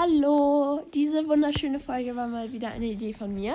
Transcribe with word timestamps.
Hallo, 0.00 0.86
diese 0.94 1.28
wunderschöne 1.28 1.78
Folge 1.78 2.16
war 2.16 2.26
mal 2.26 2.50
wieder 2.50 2.68
eine 2.68 2.86
Idee 2.86 3.12
von 3.12 3.34
mir. 3.34 3.54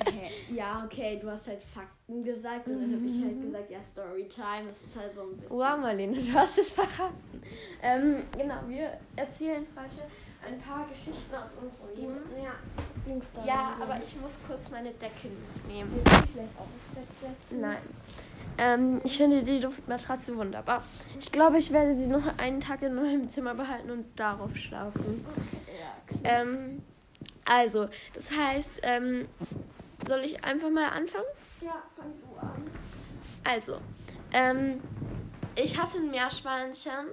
okay. 0.00 0.30
Ja, 0.50 0.82
okay, 0.82 1.18
du 1.20 1.30
hast 1.30 1.46
halt 1.46 1.62
Fakten 1.62 2.24
gesagt 2.24 2.68
und 2.68 2.80
dann 2.80 2.94
habe 2.94 3.04
ich 3.04 3.22
halt 3.22 3.42
gesagt, 3.42 3.70
ja, 3.70 3.78
Storytime, 3.92 4.70
das 4.70 4.80
ist 4.80 4.96
halt 4.96 5.12
so 5.14 5.20
ein 5.20 5.36
bisschen. 5.36 5.50
Wow, 5.50 5.78
Marlene, 5.78 6.16
du 6.16 6.32
hast 6.32 6.56
es 6.56 6.72
verraten. 6.72 7.42
Ähm, 7.82 8.22
genau, 8.32 8.54
wir 8.66 8.92
erzählen 9.14 9.66
heute 9.76 10.08
ein 10.46 10.58
paar 10.58 10.88
Geschichten 10.88 11.34
aus 11.34 11.50
unserem 11.60 12.14
Leben. 12.14 12.42
Ja, 13.44 13.44
ja 13.44 13.76
aber 13.78 14.00
ich 14.02 14.18
muss 14.22 14.38
kurz 14.46 14.70
meine 14.70 14.90
Decke 14.92 15.28
nehmen. 15.68 15.90
Willst 15.92 16.22
du 16.22 16.32
vielleicht 16.32 16.56
auch 16.56 16.68
ins 16.72 16.94
Bett 16.94 17.08
setzen? 17.20 17.60
Nein. 17.60 17.82
Ähm, 18.58 19.00
ich 19.04 19.16
finde 19.16 19.42
die 19.42 19.58
Luftmatratze 19.58 20.36
wunderbar. 20.36 20.82
Ich 21.18 21.32
glaube, 21.32 21.58
ich 21.58 21.72
werde 21.72 21.94
sie 21.94 22.08
noch 22.08 22.38
einen 22.38 22.60
Tag 22.60 22.82
in 22.82 22.94
meinem 22.94 23.28
Zimmer 23.28 23.54
behalten 23.54 23.90
und 23.90 24.18
darauf 24.18 24.56
schlafen. 24.56 25.24
Ja, 25.66 26.14
okay. 26.16 26.20
Ähm, 26.24 26.82
also, 27.44 27.88
das 28.14 28.30
heißt, 28.36 28.80
ähm, 28.82 29.28
soll 30.06 30.20
ich 30.20 30.44
einfach 30.44 30.70
mal 30.70 30.88
anfangen? 30.88 31.24
Ja, 31.60 31.82
fang 31.96 32.12
du 32.20 32.38
an. 32.38 32.70
Also, 33.44 33.78
ähm, 34.32 34.80
ich 35.56 35.80
hatte 35.80 35.98
ein 35.98 36.10
Meerschweinchen 36.10 37.08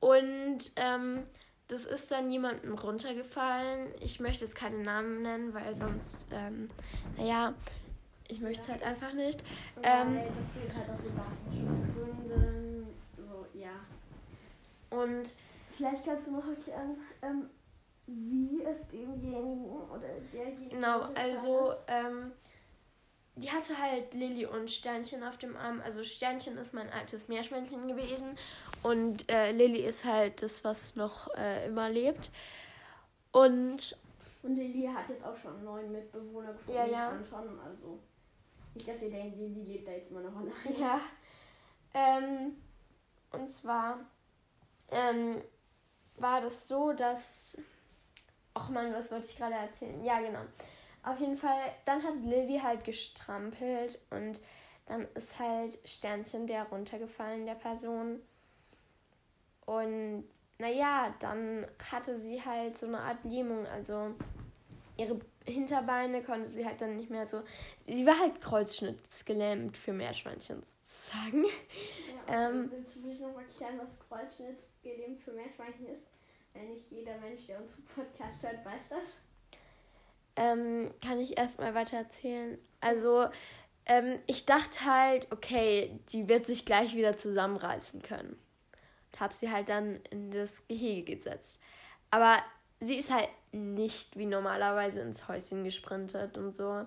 und 0.00 0.72
ähm, 0.76 1.22
das 1.68 1.86
ist 1.86 2.10
dann 2.10 2.30
jemandem 2.30 2.74
runtergefallen. 2.74 3.88
Ich 4.00 4.20
möchte 4.20 4.44
jetzt 4.44 4.54
keine 4.54 4.78
Namen 4.78 5.22
nennen, 5.22 5.54
weil 5.54 5.74
sonst, 5.74 6.26
ähm, 6.30 6.68
naja, 7.16 7.54
ich 8.34 8.40
möchte 8.40 8.62
es 8.62 8.68
halt 8.68 8.82
einfach 8.82 9.12
nicht. 9.12 9.42
Ähm, 9.82 10.16
Weil 10.16 10.26
das 10.26 10.62
geht 10.62 10.74
halt 10.74 10.90
aus 10.90 11.00
den 11.02 11.16
Datenschutzgründen. 11.16 12.86
So, 13.16 13.46
ja. 13.58 13.80
Und 14.90 15.34
vielleicht 15.70 16.04
kannst 16.04 16.26
du 16.26 16.32
noch 16.32 16.46
erklären, 16.48 16.96
ähm, 17.22 17.48
wie 18.06 18.62
es 18.64 18.86
demjenigen 18.88 19.66
oder 19.66 20.08
derjenigen. 20.32 20.70
Genau, 20.70 21.02
also 21.14 21.74
ähm, 21.86 22.32
die 23.36 23.50
hatte 23.50 23.80
halt 23.80 24.12
Lilly 24.14 24.46
und 24.46 24.70
Sternchen 24.70 25.22
auf 25.22 25.38
dem 25.38 25.56
Arm. 25.56 25.80
Also 25.84 26.02
Sternchen 26.02 26.58
ist 26.58 26.74
mein 26.74 26.90
altes 26.90 27.28
Meerschweinchen 27.28 27.88
gewesen 27.88 28.36
und 28.82 29.30
äh, 29.32 29.52
Lilly 29.52 29.80
ist 29.80 30.04
halt 30.04 30.42
das, 30.42 30.64
was 30.64 30.96
noch 30.96 31.32
äh, 31.36 31.66
immer 31.66 31.88
lebt. 31.88 32.30
Und 33.32 33.96
und 34.42 34.56
Lilly 34.56 34.86
hat 34.94 35.08
jetzt 35.08 35.24
auch 35.24 35.34
schon 35.34 35.54
einen 35.54 35.64
neuen 35.64 35.92
Mitbewohner 35.92 36.52
gefunden. 36.52 36.78
Ja, 36.78 36.86
ja. 36.86 37.12
Schon, 37.28 37.58
also 37.60 37.98
nicht, 38.74 38.88
dass 38.88 39.00
ihr 39.02 39.10
denkt, 39.10 39.36
Lilly 39.36 39.62
lebt 39.62 39.88
da 39.88 39.92
jetzt 39.92 40.10
immer 40.10 40.22
noch 40.22 40.36
allein. 40.36 40.80
Ja. 40.80 41.00
Ähm, 41.94 42.56
und 43.30 43.50
zwar 43.50 43.98
ähm, 44.90 45.40
war 46.16 46.40
das 46.40 46.68
so, 46.68 46.92
dass. 46.92 47.62
Ach 48.54 48.68
man, 48.68 48.92
was 48.92 49.10
wollte 49.10 49.26
ich 49.26 49.36
gerade 49.36 49.54
erzählen? 49.54 50.04
Ja, 50.04 50.20
genau. 50.20 50.42
Auf 51.02 51.18
jeden 51.18 51.36
Fall, 51.36 51.58
dann 51.84 52.02
hat 52.02 52.14
Lilly 52.22 52.60
halt 52.60 52.84
gestrampelt 52.84 53.98
und 54.10 54.40
dann 54.86 55.06
ist 55.14 55.38
halt 55.38 55.78
Sternchen 55.84 56.46
der 56.46 56.64
runtergefallen, 56.64 57.46
der 57.46 57.56
Person. 57.56 58.20
Und 59.66 60.24
naja, 60.58 61.14
dann 61.18 61.66
hatte 61.90 62.18
sie 62.18 62.42
halt 62.44 62.78
so 62.78 62.86
eine 62.86 63.00
Art 63.00 63.24
Lähmung, 63.24 63.66
also 63.66 64.14
ihre 64.96 65.18
Hinterbeine 65.46 66.22
konnte 66.22 66.48
sie 66.48 66.64
halt 66.64 66.80
dann 66.80 66.96
nicht 66.96 67.10
mehr 67.10 67.26
so. 67.26 67.42
Sie 67.86 68.06
war 68.06 68.18
halt 68.18 68.40
kreuzschnittsgelähmt 68.40 69.76
für 69.76 69.92
Meerschweinchen 69.92 70.62
sozusagen. 70.62 71.44
Ja, 71.44 72.48
ähm, 72.48 72.70
willst 72.70 72.96
du 72.96 73.00
mich 73.00 73.20
noch 73.20 73.34
mal 73.34 73.42
erklären, 73.42 73.78
was 73.78 74.08
kreuzschnittsgelähmt 74.08 75.20
für 75.20 75.32
Meerschweinchen 75.32 75.88
ist? 75.88 76.06
Wenn 76.54 76.68
nicht 76.68 76.90
jeder 76.90 77.18
Mensch, 77.18 77.46
der 77.46 77.60
unseren 77.60 77.84
Podcast 77.84 78.42
hört, 78.42 78.64
weiß 78.64 78.88
das. 78.88 79.18
Ähm, 80.36 80.92
kann 81.04 81.20
ich 81.20 81.36
erstmal 81.36 81.74
weiter 81.74 81.98
erzählen? 81.98 82.58
Also, 82.80 83.26
ähm, 83.86 84.18
ich 84.26 84.46
dachte 84.46 84.84
halt, 84.84 85.30
okay, 85.30 85.98
die 86.10 86.28
wird 86.28 86.46
sich 86.46 86.64
gleich 86.64 86.94
wieder 86.94 87.18
zusammenreißen 87.18 88.02
können. 88.02 88.38
Und 89.12 89.20
habe 89.20 89.34
sie 89.34 89.50
halt 89.50 89.68
dann 89.68 90.00
in 90.10 90.30
das 90.30 90.66
Gehege 90.68 91.16
gesetzt. 91.16 91.60
Aber 92.10 92.38
sie 92.84 92.96
ist 92.96 93.12
halt 93.12 93.28
nicht 93.52 94.16
wie 94.16 94.26
normalerweise 94.26 95.00
ins 95.00 95.28
Häuschen 95.28 95.64
gesprintet 95.64 96.36
und 96.36 96.54
so. 96.54 96.86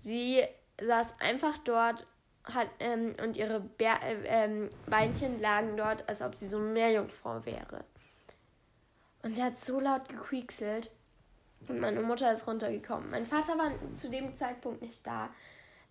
Sie 0.00 0.42
saß 0.80 1.16
einfach 1.20 1.58
dort 1.58 2.06
hat, 2.44 2.68
ähm, 2.78 3.14
und 3.22 3.36
ihre 3.36 3.60
Bär, 3.60 4.00
äh, 4.02 4.22
ähm, 4.26 4.70
Beinchen 4.86 5.40
lagen 5.40 5.76
dort, 5.76 6.08
als 6.08 6.22
ob 6.22 6.36
sie 6.36 6.46
so 6.46 6.58
eine 6.58 6.66
Meerjungfrau 6.66 7.44
wäre. 7.44 7.84
Und 9.22 9.34
sie 9.34 9.42
hat 9.42 9.58
so 9.58 9.80
laut 9.80 10.08
gequiekselt. 10.08 10.90
Und 11.66 11.80
meine 11.80 12.00
Mutter 12.00 12.32
ist 12.32 12.46
runtergekommen. 12.46 13.10
Mein 13.10 13.26
Vater 13.26 13.58
war 13.58 13.72
zu 13.96 14.08
dem 14.08 14.36
Zeitpunkt 14.36 14.82
nicht 14.82 15.04
da. 15.04 15.30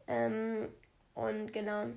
Ähm, 0.08 0.70
und 1.14 1.52
genau. 1.52 1.88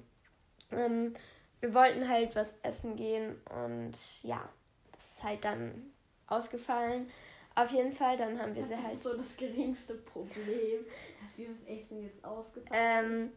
Ähm, 0.72 1.14
wir 1.60 1.74
wollten 1.74 2.08
halt 2.08 2.34
was 2.34 2.54
essen 2.62 2.96
gehen 2.96 3.40
und 3.64 3.96
ja, 4.22 4.48
das 4.92 5.14
ist 5.14 5.24
halt 5.24 5.44
dann 5.44 5.92
ausgefallen. 6.28 7.10
Auf 7.54 7.70
jeden 7.70 7.92
Fall, 7.92 8.16
dann 8.16 8.38
haben 8.40 8.54
wir 8.54 8.62
das 8.62 8.70
sie 8.70 8.76
halt. 8.76 8.86
Das 8.86 8.94
ist 8.94 9.02
so 9.02 9.16
das 9.16 9.36
geringste 9.36 9.94
Problem, 9.94 10.86
dass 11.20 11.34
dieses 11.36 11.60
Essen 11.66 12.02
jetzt 12.02 12.24
ausgefallen 12.24 12.72
ähm, 12.72 13.32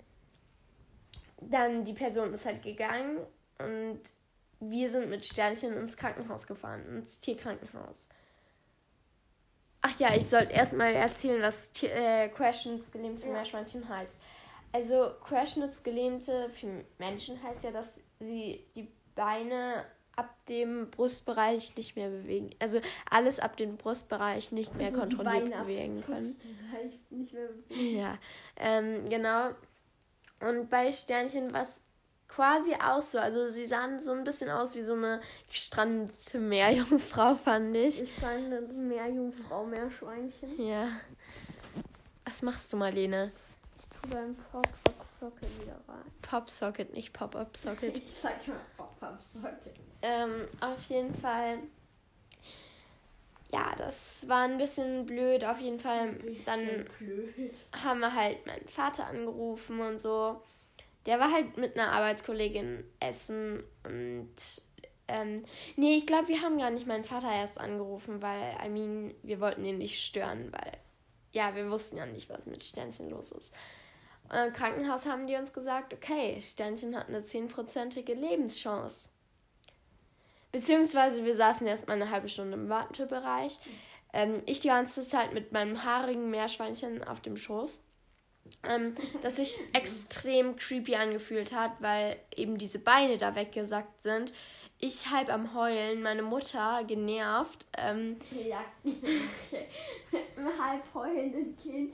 ist. 1.40 1.52
Dann 1.52 1.84
die 1.84 1.94
Person 1.94 2.34
ist 2.34 2.46
halt 2.46 2.62
gegangen 2.62 3.18
und 3.58 4.00
wir 4.60 4.90
sind 4.92 5.10
mit 5.10 5.26
Sternchen 5.26 5.76
ins 5.76 5.98
Krankenhaus 5.98 6.46
gefahren, 6.46 6.86
ins 6.88 7.20
Tierkrankenhaus. 7.20 8.08
Ach 9.82 10.00
ja, 10.00 10.14
ich 10.16 10.28
sollte 10.28 10.54
erstmal 10.54 10.94
erzählen, 10.94 11.42
was 11.42 11.72
Tier, 11.72 11.92
äh, 11.92 12.30
Querschnittsgelähmt 12.30 13.20
für 13.20 13.28
ja. 13.28 13.34
Meerschweinchen 13.34 13.90
heißt. 13.90 14.20
Also 14.72 15.12
Querschnittsgelähmte 15.26 16.52
für 16.52 16.86
Menschen 17.00 17.42
heißt 17.42 17.64
ja, 17.64 17.72
dass 17.72 18.02
sie 18.20 18.64
die 18.76 18.88
Beine 19.16 19.86
ab 20.16 20.36
dem 20.48 20.90
Brustbereich 20.90 21.76
nicht 21.78 21.96
mehr 21.96 22.10
bewegen. 22.10 22.50
Also 22.60 22.82
alles 23.10 23.40
ab 23.40 23.58
dem 23.58 23.78
Brustbereich 23.78 24.52
nicht 24.52 24.76
mehr 24.76 24.88
also 24.88 25.00
kontrolliert 25.00 25.52
bewegen 25.52 26.04
können. 26.06 26.40
Nicht 27.10 27.34
mehr 27.34 27.48
bewegen. 27.48 27.98
Ja, 27.98 28.18
ähm, 28.58 29.10
genau. 29.10 29.52
Und 30.40 30.70
bei 30.70 30.92
Sternchen 30.92 31.54
was 31.54 31.82
quasi 32.28 32.74
auch 32.76 33.04
so. 33.04 33.20
Also 33.20 33.50
sie 33.50 33.66
sahen 33.66 34.00
so 34.00 34.12
ein 34.12 34.24
bisschen 34.24 34.50
aus 34.50 34.76
wie 34.76 34.84
so 34.84 34.94
eine 34.94 35.22
gestrandete 35.50 36.40
Meerjungfrau, 36.40 37.36
fand 37.44 37.76
ich. 37.76 38.00
Gestrandete 38.00 38.74
Meerjungfrau, 38.74 39.66
Meerschweinchen. 39.66 40.60
Ja. 40.66 40.88
Was 42.26 42.42
machst 42.42 42.72
du, 42.72 42.78
Marlene? 42.78 43.32
Ich 43.80 43.88
tue 43.88 44.10
beim 44.10 44.36
Pop-Up-Socket 44.36 45.62
wieder 45.62 45.80
rein. 45.88 46.06
Pop-Socket, 46.22 46.94
nicht 46.94 47.14
Pop-Up-Socket. 47.14 47.98
ich 48.04 48.14
sag 48.22 48.48
mal 48.48 48.56
Pop-Up-Socket. 49.02 49.76
Ähm, 50.02 50.48
auf 50.62 50.82
jeden 50.84 51.14
Fall. 51.14 51.58
Ja, 53.52 53.76
das 53.78 54.30
war 54.30 54.44
ein 54.44 54.58
bisschen 54.58 55.06
blöd. 55.06 55.44
Auf 55.44 55.60
jeden 55.60 55.80
Fall. 55.80 56.16
Dann 56.46 56.86
blöd. 57.00 57.54
haben 57.84 58.00
wir 58.00 58.16
halt 58.16 58.46
meinen 58.46 58.68
Vater 58.68 59.08
angerufen 59.08 59.82
und 59.82 60.00
so. 60.00 60.42
Der 61.06 61.20
war 61.20 61.32
halt 61.32 61.58
mit 61.58 61.78
einer 61.78 61.92
Arbeitskollegin 61.92 62.84
essen 63.00 63.64
und 63.84 64.36
ähm, 65.08 65.44
nee, 65.76 65.98
ich 65.98 66.06
glaube, 66.06 66.30
wir 66.30 66.42
haben 66.42 66.58
gar 66.58 66.70
nicht 66.70 66.88
meinen 66.88 67.04
Vater 67.04 67.32
erst 67.32 67.60
angerufen, 67.60 68.22
weil, 68.22 68.56
I 68.64 68.70
mean, 68.70 69.14
wir 69.24 69.42
wollten 69.42 69.66
ihn 69.66 69.80
nicht 69.80 70.00
stören, 70.06 70.54
weil, 70.54 70.72
ja, 71.32 71.56
wir 71.56 71.70
wussten 71.70 71.98
ja 71.98 72.06
nicht, 72.06 72.30
was 72.30 72.46
mit 72.46 72.64
Sternchen 72.64 73.10
los 73.10 73.32
ist. 73.32 73.54
Und 74.32 74.38
im 74.38 74.54
Krankenhaus 74.54 75.06
haben 75.06 75.28
die 75.28 75.36
uns 75.36 75.52
gesagt, 75.52 75.94
okay, 75.94 76.42
Sternchen 76.42 76.96
hat 76.96 77.10
eine 77.10 77.26
zehnprozentige 77.26 78.14
Lebenschance. 78.14 79.10
Beziehungsweise 80.54 81.26
wir 81.26 81.36
saßen 81.36 81.68
erstmal 81.68 82.02
eine 82.02 82.12
halbe 82.12 82.30
Stunde 82.30 82.54
im 82.54 82.70
Wartebereich. 82.70 83.58
Ähm, 84.14 84.42
ich 84.46 84.62
die 84.62 84.70
ganze 84.70 85.06
Zeit 85.06 85.34
mit 85.34 85.52
meinem 85.52 85.84
haarigen 85.84 86.30
Meerschweinchen 86.30 87.04
auf 87.04 87.20
dem 87.20 87.36
Schoß. 87.36 87.84
Ähm, 88.70 88.96
das 89.22 89.36
sich 89.36 89.60
extrem 89.74 90.56
creepy 90.56 90.96
angefühlt 90.96 91.52
hat, 91.52 91.72
weil 91.80 92.18
eben 92.34 92.58
diese 92.58 92.80
Beine 92.80 93.18
da 93.18 93.36
weggesackt 93.36 94.02
sind. 94.02 94.32
Ich 94.80 95.10
halb 95.12 95.32
am 95.32 95.54
Heulen, 95.54 96.02
meine 96.02 96.24
Mutter 96.24 96.84
genervt. 96.86 97.66
Ähm, 97.78 98.18
ja, 98.32 98.64
halb 100.60 100.84
heulenden 100.94 101.56
Kind, 101.58 101.94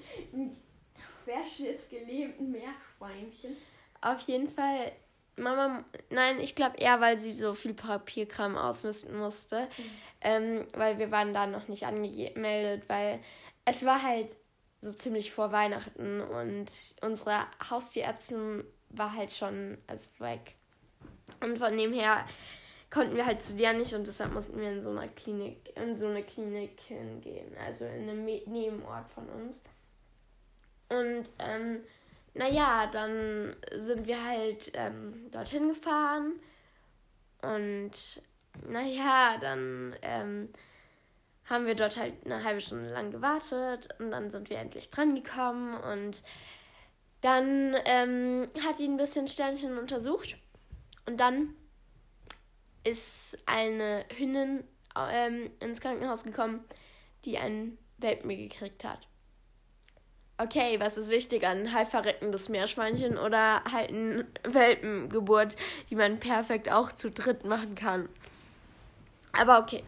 querschnittsgelähmten 1.28 2.52
Meerschweinchen. 2.52 3.58
Auf 4.02 4.22
jeden 4.22 4.48
Fall 4.48 4.92
Mama, 5.40 5.84
nein, 6.10 6.40
ich 6.40 6.56
glaube 6.56 6.78
eher, 6.78 7.00
weil 7.00 7.20
sie 7.20 7.32
so 7.32 7.54
viel 7.54 7.76
Papierkram 7.76 8.58
ausmisten 8.58 9.16
musste. 9.16 9.62
Mhm. 9.62 9.84
Ähm, 10.22 10.68
weil 10.74 10.98
wir 10.98 11.12
waren 11.12 11.34
da 11.34 11.46
noch 11.46 11.68
nicht 11.68 11.86
angemeldet, 11.86 12.90
weil 12.90 13.20
es 13.66 13.86
war 13.86 14.02
halt 14.02 14.36
so 14.82 14.92
ziemlich 14.92 15.32
vor 15.32 15.52
Weihnachten 15.52 16.22
und 16.22 16.72
unsere 17.02 17.46
Haustierärztin 17.70 18.64
war 18.90 19.14
halt 19.14 19.32
schon 19.32 19.78
also 19.86 20.10
weg. 20.18 20.56
Und 21.42 21.60
von 21.60 21.78
dem 21.78 21.94
her, 21.94 22.26
konnten 22.90 23.16
wir 23.16 23.26
halt 23.26 23.42
zu 23.42 23.56
der 23.56 23.74
nicht 23.74 23.94
und 23.94 24.08
deshalb 24.08 24.34
mussten 24.34 24.60
wir 24.60 24.72
in 24.72 24.82
so 24.82 24.90
einer 24.90 25.08
Klinik, 25.10 25.74
in 25.76 25.96
so 25.96 26.08
eine 26.08 26.24
Klinik 26.24 26.80
hingehen, 26.80 27.56
also 27.58 27.86
in 27.86 28.10
einem 28.10 28.26
Nebenort 28.26 29.10
von 29.12 29.28
uns. 29.30 29.62
Und 30.90 31.30
ähm, 31.40 31.82
naja, 32.34 32.88
dann 32.88 33.56
sind 33.74 34.08
wir 34.08 34.24
halt 34.24 34.72
ähm, 34.76 35.30
dorthin 35.32 35.70
gefahren 35.70 36.34
und 37.42 38.22
naja, 38.68 39.38
dann 39.40 39.96
ähm, 40.02 40.50
haben 41.46 41.66
wir 41.66 41.76
dort 41.76 41.98
halt 41.98 42.14
eine 42.26 42.44
halbe 42.44 42.62
Stunde 42.62 42.92
lang 42.92 43.12
gewartet 43.12 43.90
und 44.00 44.12
dann 44.12 44.30
sind 44.30 44.50
wir 44.50 44.58
endlich 44.60 44.90
dran 44.90 45.16
gekommen 45.16 45.76
und 45.76 46.24
dann 47.22 47.76
ähm, 47.86 48.48
hat 48.66 48.80
ihn 48.80 48.94
ein 48.94 48.98
bisschen 48.98 49.28
Sternchen 49.28 49.78
untersucht 49.78 50.38
und 51.06 51.20
dann 51.20 51.56
ist 52.84 53.38
eine 53.46 54.06
Hündin 54.18 54.64
ähm, 54.96 55.52
ins 55.60 55.82
Krankenhaus 55.82 56.24
gekommen, 56.24 56.64
die 57.26 57.38
einen 57.38 57.78
Welpen 57.98 58.30
gekriegt 58.30 58.84
hat. 58.84 59.08
Okay, 60.40 60.80
was 60.80 60.98
ist 60.98 61.10
wichtiger, 61.10 61.50
ein 61.50 61.74
halb 61.74 61.90
verreckendes 61.90 62.48
Meerschweinchen 62.48 63.18
oder 63.18 63.64
halt 63.64 63.90
eine 63.90 64.26
Welpengeburt, 64.44 65.56
die 65.90 65.96
man 65.96 66.20
perfekt 66.20 66.72
auch 66.72 66.92
zu 66.92 67.10
dritt 67.10 67.44
machen 67.44 67.74
kann? 67.74 68.08
Aber 69.32 69.60
okay, 69.60 69.84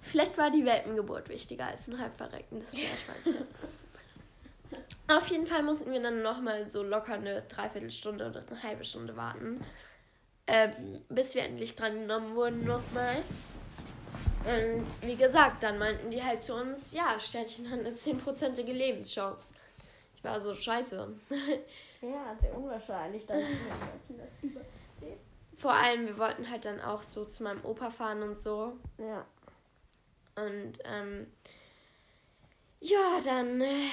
vielleicht 0.00 0.38
war 0.38 0.50
die 0.50 0.64
Welpengeburt 0.64 1.28
wichtiger 1.28 1.66
als 1.66 1.88
ein 1.88 1.98
halb 1.98 2.16
verreckendes 2.16 2.72
Meerschweinchen. 2.72 3.46
Auf 5.08 5.28
jeden 5.28 5.46
Fall 5.46 5.62
mussten 5.62 5.92
wir 5.92 6.00
dann 6.00 6.22
nochmal 6.22 6.66
so 6.68 6.82
locker 6.82 7.14
eine 7.14 7.42
Dreiviertelstunde 7.42 8.28
oder 8.28 8.44
eine 8.48 8.62
halbe 8.62 8.84
Stunde 8.84 9.14
warten, 9.16 9.62
ähm, 10.46 11.02
bis 11.10 11.34
wir 11.34 11.42
endlich 11.42 11.74
dran 11.74 12.00
genommen 12.00 12.34
wurden 12.34 12.64
nochmal. 12.64 13.16
Und 14.44 14.86
wie 15.02 15.16
gesagt, 15.16 15.62
dann 15.62 15.78
meinten 15.78 16.10
die 16.10 16.22
halt 16.22 16.40
zu 16.40 16.54
uns, 16.54 16.92
ja, 16.92 17.20
Sternchen 17.20 17.70
hat 17.70 17.80
eine 17.80 17.90
10%ige 17.90 18.72
Lebenschance. 18.72 19.54
Ich 20.26 20.32
war 20.32 20.40
so, 20.40 20.54
scheiße. 20.56 21.08
ja, 22.02 22.36
sehr 22.40 22.56
unwahrscheinlich, 22.56 23.24
dass 23.26 23.44
Sternchen 23.44 24.18
das 24.18 24.42
überlebt. 24.42 25.20
Vor 25.56 25.72
allem, 25.72 26.06
wir 26.06 26.18
wollten 26.18 26.50
halt 26.50 26.64
dann 26.64 26.80
auch 26.80 27.04
so 27.04 27.24
zu 27.24 27.44
meinem 27.44 27.64
Opa 27.64 27.90
fahren 27.90 28.24
und 28.24 28.36
so. 28.36 28.76
Ja. 28.98 29.24
Und 30.34 30.80
ähm, 30.84 31.28
ja, 32.80 33.20
dann 33.24 33.60
äh, 33.60 33.88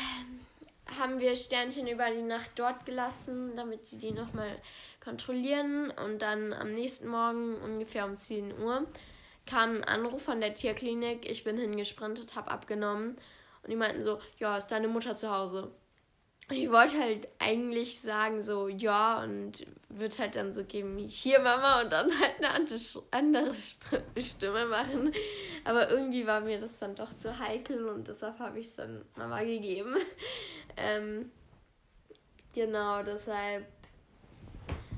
haben 0.97 1.19
wir 1.19 1.35
Sternchen 1.35 1.87
über 1.87 2.09
die 2.09 2.23
Nacht 2.23 2.51
dort 2.55 2.83
gelassen, 2.87 3.55
damit 3.55 3.91
die 3.91 3.99
die 3.99 4.11
nochmal 4.11 4.59
kontrollieren. 5.03 5.91
Und 5.91 6.23
dann 6.23 6.51
am 6.51 6.73
nächsten 6.73 7.07
Morgen 7.07 7.57
ungefähr 7.57 8.05
um 8.05 8.17
10 8.17 8.57
Uhr 8.57 8.87
kam 9.45 9.75
ein 9.75 9.83
Anruf 9.83 10.23
von 10.23 10.41
der 10.41 10.55
Tierklinik. 10.55 11.29
Ich 11.29 11.43
bin 11.43 11.59
hingesprintet, 11.59 12.35
habe 12.35 12.49
abgenommen. 12.49 13.17
Und 13.61 13.69
die 13.69 13.75
meinten 13.75 14.01
so, 14.01 14.19
ja, 14.39 14.57
ist 14.57 14.71
deine 14.71 14.87
Mutter 14.87 15.15
zu 15.15 15.29
Hause? 15.29 15.71
Ich 16.49 16.69
wollte 16.69 16.99
halt 16.99 17.29
eigentlich 17.39 18.01
sagen 18.01 18.43
so, 18.43 18.67
ja, 18.67 19.23
und 19.23 19.65
würde 19.87 20.17
halt 20.17 20.35
dann 20.35 20.51
so 20.51 20.65
geben, 20.65 20.97
hier 20.97 21.39
Mama, 21.39 21.81
und 21.81 21.93
dann 21.93 22.11
halt 22.19 22.37
eine 22.37 22.49
andere 23.11 23.53
Stimme 24.19 24.65
machen. 24.65 25.13
Aber 25.63 25.89
irgendwie 25.89 26.27
war 26.27 26.41
mir 26.41 26.59
das 26.59 26.79
dann 26.79 26.95
doch 26.95 27.17
zu 27.17 27.39
heikel 27.39 27.87
und 27.87 28.09
deshalb 28.09 28.39
habe 28.39 28.59
ich 28.59 28.67
es 28.67 28.75
dann 28.75 29.05
Mama 29.15 29.41
gegeben. 29.43 29.95
Ähm, 30.75 31.29
genau, 32.55 33.03
deshalb, 33.03 33.67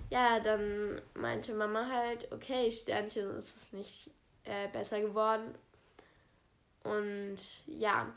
ja, 0.10 0.40
dann 0.40 1.02
meinte 1.14 1.54
Mama 1.54 1.90
halt, 1.92 2.32
okay, 2.32 2.72
Sternchen 2.72 3.30
ist 3.36 3.54
es 3.58 3.74
nicht 3.74 4.10
äh, 4.46 4.70
besser 4.70 5.02
geworden. 5.02 5.54
Und 6.86 7.38
ja, 7.66 8.10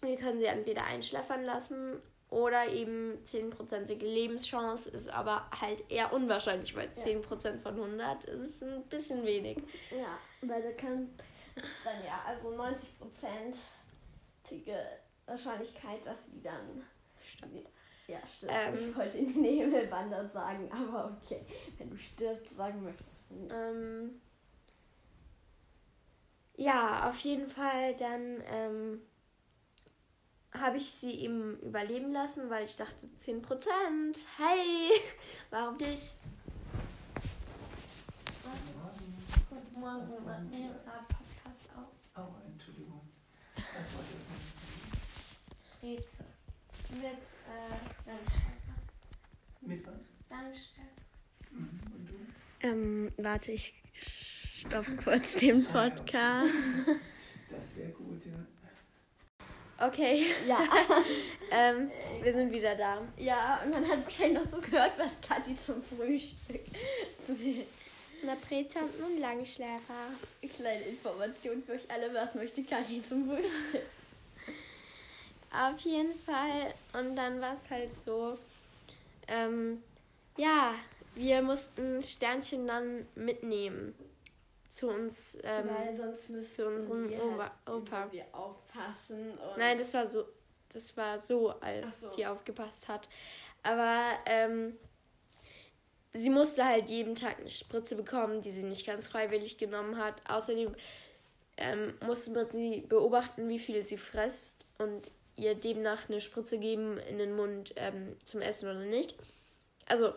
wir 0.00 0.16
können 0.16 0.40
sie 0.40 0.46
entweder 0.46 0.82
einschläfern 0.82 1.44
lassen 1.44 2.02
oder 2.32 2.66
eben 2.68 3.22
10%ige 3.24 4.06
Lebenschance 4.06 4.90
ist 4.90 5.08
aber 5.08 5.48
halt 5.60 5.84
eher 5.90 6.12
unwahrscheinlich, 6.14 6.74
weil 6.74 6.88
ja. 6.96 7.02
10% 7.02 7.60
von 7.60 7.74
100 7.74 8.24
ist 8.24 8.62
ein 8.62 8.82
bisschen 8.88 9.24
wenig. 9.24 9.58
Ja, 9.90 10.18
weil 10.40 10.62
da 10.62 10.72
kann 10.72 11.10
dann 11.84 12.02
ja, 12.04 12.22
also 12.26 12.48
90%ige 12.48 14.78
Wahrscheinlichkeit, 15.26 16.06
dass 16.06 16.16
die 16.26 16.42
dann 16.42 16.82
stirbt. 17.22 17.68
Ja, 18.08 18.18
stimmt. 18.26 18.52
Ähm, 18.54 18.90
ich 18.90 18.96
wollte 18.96 19.18
in 19.18 19.34
den 19.34 19.44
Himmel 19.44 19.90
wandern 19.90 20.30
sagen, 20.32 20.70
aber 20.72 21.18
okay. 21.22 21.44
Wenn 21.76 21.90
du 21.90 21.98
stirbst, 21.98 22.56
sagen 22.56 22.82
möchtest. 22.82 23.10
Ähm, 23.50 24.22
ja, 26.56 27.10
auf 27.10 27.18
jeden 27.18 27.48
Fall 27.48 27.94
dann 27.96 28.42
ähm, 28.50 29.02
habe 30.58 30.76
ich 30.76 30.90
sie 30.90 31.12
eben 31.12 31.58
überleben 31.60 32.12
lassen, 32.12 32.50
weil 32.50 32.64
ich 32.64 32.76
dachte 32.76 33.08
10%. 33.18 33.42
Hey, 34.36 34.90
warum 35.50 35.76
nicht? 35.76 36.14
Guten 39.48 39.80
Morgen, 39.80 40.08
wir 40.08 40.38
nehmen 40.38 40.74
gerade 40.84 41.04
Podcast 41.08 41.68
auf. 41.76 41.88
Oh, 42.16 42.34
Entschuldigung. 42.46 43.00
Das 43.56 43.64
ich 43.74 44.16
nicht. 45.82 46.00
Rätsel. 46.00 46.26
Mit 46.90 47.04
äh, 47.04 47.76
Landschreiber. 48.06 48.76
Mit 49.62 49.86
was? 49.86 49.94
Landschreiber. 50.30 51.02
Mhm. 51.50 51.80
Und 51.94 52.08
du? 52.08 52.14
Ähm, 52.60 53.08
warte, 53.16 53.52
ich 53.52 53.82
stopp 53.98 54.86
kurz 55.02 55.34
den 55.36 55.64
Podcast. 55.72 56.52
Das 57.50 57.76
wäre 57.76 57.90
gut, 57.92 58.24
ja. 58.26 58.61
Okay. 59.86 60.26
Ja. 60.46 60.60
ähm, 61.50 61.90
wir 62.22 62.32
sind 62.32 62.52
wieder 62.52 62.76
da. 62.76 63.02
Ja, 63.16 63.60
und 63.64 63.72
man 63.72 63.88
hat 63.88 64.04
wahrscheinlich 64.04 64.44
noch 64.44 64.50
so 64.50 64.60
gehört, 64.60 64.92
was 64.96 65.20
Kathi 65.20 65.56
zum 65.56 65.82
Frühstück 65.82 66.64
will. 67.26 67.66
Na, 68.24 68.36
Brezel 68.36 68.82
und 69.04 69.18
Langschläfer. 69.18 70.12
Kleine 70.54 70.84
Information 70.84 71.64
für 71.64 71.72
euch 71.72 71.90
alle, 71.90 72.14
was 72.14 72.34
möchte 72.36 72.62
Kathi 72.62 73.02
zum 73.02 73.28
Frühstück? 73.28 73.82
Auf 75.50 75.80
jeden 75.80 76.14
Fall. 76.20 76.72
Und 76.92 77.16
dann 77.16 77.40
war 77.40 77.54
es 77.54 77.68
halt 77.68 77.92
so, 77.94 78.38
ähm, 79.26 79.82
ja, 80.36 80.74
wir 81.16 81.42
mussten 81.42 82.02
Sternchen 82.04 82.68
dann 82.68 83.06
mitnehmen 83.16 83.94
zu 84.72 84.88
uns, 84.88 85.36
ähm, 85.42 85.68
Weil 85.68 85.94
sonst 85.94 86.30
müssen 86.30 86.50
zu 86.50 86.66
unserem 86.66 87.08
wir 87.10 87.22
Opa. 87.22 87.52
Halt 87.66 87.76
Opa. 87.82 88.08
Wir 88.10 88.24
aufpassen. 88.32 89.38
Nein, 89.58 89.76
das 89.76 89.92
war 89.92 90.06
so, 90.06 90.24
das 90.70 90.96
war 90.96 91.20
so, 91.20 91.50
als 91.60 92.00
so. 92.00 92.08
die 92.10 92.26
aufgepasst 92.26 92.88
hat. 92.88 93.06
Aber 93.62 94.00
ähm, 94.24 94.78
sie 96.14 96.30
musste 96.30 96.64
halt 96.64 96.88
jeden 96.88 97.14
Tag 97.14 97.38
eine 97.40 97.50
Spritze 97.50 97.96
bekommen, 97.96 98.40
die 98.40 98.50
sie 98.50 98.62
nicht 98.62 98.86
ganz 98.86 99.08
freiwillig 99.08 99.58
genommen 99.58 99.98
hat. 99.98 100.14
Außerdem 100.26 100.74
ähm, 101.58 101.94
musste 102.06 102.30
man 102.30 102.50
sie 102.50 102.80
beobachten, 102.88 103.50
wie 103.50 103.58
viel 103.58 103.84
sie 103.84 103.98
frisst 103.98 104.64
und 104.78 105.10
ihr 105.36 105.54
demnach 105.54 106.08
eine 106.08 106.22
Spritze 106.22 106.58
geben 106.58 106.96
in 106.96 107.18
den 107.18 107.36
Mund 107.36 107.74
ähm, 107.76 108.16
zum 108.24 108.40
Essen 108.40 108.70
oder 108.70 108.86
nicht. 108.86 109.16
Also, 109.84 110.14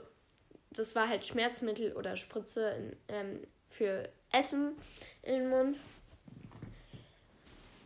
das 0.71 0.95
war 0.95 1.09
halt 1.09 1.25
Schmerzmittel 1.25 1.91
oder 1.93 2.15
Spritze 2.15 2.69
in, 2.69 2.95
ähm, 3.09 3.39
für 3.69 4.07
Essen 4.32 4.77
in 5.24 5.39
den 5.39 5.50
Mund. 5.50 5.77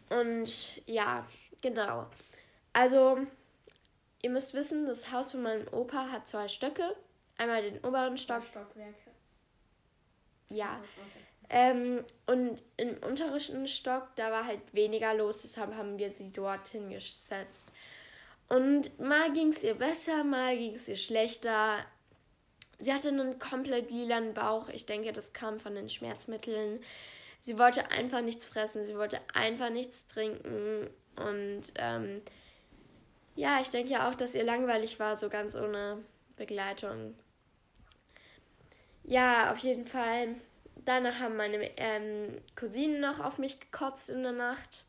Und 0.09 0.85
ja, 0.87 1.25
genau. 1.61 2.07
Also, 2.73 3.19
ihr 4.21 4.29
müsst 4.29 4.53
wissen, 4.53 4.87
das 4.87 5.11
Haus 5.11 5.31
von 5.31 5.43
meinem 5.43 5.67
Opa 5.71 6.09
hat 6.11 6.27
zwei 6.27 6.47
Stöcke. 6.47 6.95
Einmal 7.37 7.61
den 7.61 7.77
oberen 7.85 8.17
Stock. 8.17 8.43
Stockwerke. 8.43 9.11
Ja. 10.49 10.79
Okay. 10.79 11.25
Ähm, 11.51 12.03
und 12.27 12.61
im 12.77 12.97
unteren 13.03 13.67
Stock, 13.67 14.09
da 14.15 14.31
war 14.31 14.45
halt 14.45 14.61
weniger 14.73 15.15
los, 15.15 15.41
deshalb 15.41 15.73
haben 15.75 15.97
wir 15.97 16.11
sie 16.11 16.31
dort 16.31 16.67
hingesetzt. 16.67 17.71
Und 18.49 18.99
mal 18.99 19.31
ging 19.33 19.49
es 19.53 19.63
ihr 19.63 19.75
besser, 19.75 20.23
mal 20.23 20.55
ging 20.57 20.75
es 20.75 20.87
ihr 20.87 20.97
schlechter. 20.97 21.85
Sie 22.79 22.93
hatte 22.93 23.09
einen 23.09 23.39
komplett 23.39 23.91
lilanen 23.91 24.33
Bauch. 24.33 24.69
Ich 24.69 24.85
denke, 24.85 25.11
das 25.11 25.33
kam 25.33 25.59
von 25.59 25.75
den 25.75 25.89
Schmerzmitteln. 25.89 26.79
Sie 27.41 27.57
wollte 27.57 27.91
einfach 27.91 28.21
nichts 28.21 28.45
fressen, 28.45 28.83
sie 28.83 28.95
wollte 28.97 29.19
einfach 29.33 29.69
nichts 29.69 30.05
trinken. 30.07 30.89
Und 31.15 31.63
ähm, 31.75 32.21
ja, 33.35 33.59
ich 33.61 33.69
denke 33.69 33.91
ja 33.91 34.09
auch, 34.09 34.15
dass 34.15 34.35
ihr 34.35 34.43
langweilig 34.43 34.99
war, 34.99 35.17
so 35.17 35.29
ganz 35.29 35.55
ohne 35.55 36.03
Begleitung. 36.35 37.15
Ja, 39.03 39.51
auf 39.51 39.59
jeden 39.59 39.87
Fall 39.87 40.35
Danach 40.85 41.19
haben 41.19 41.35
meine 41.35 41.69
ähm, 41.77 42.41
Cousinen 42.55 43.01
noch 43.01 43.19
auf 43.19 43.37
mich 43.37 43.59
gekotzt 43.59 44.09
in 44.09 44.23
der 44.23 44.31
Nacht. 44.31 44.85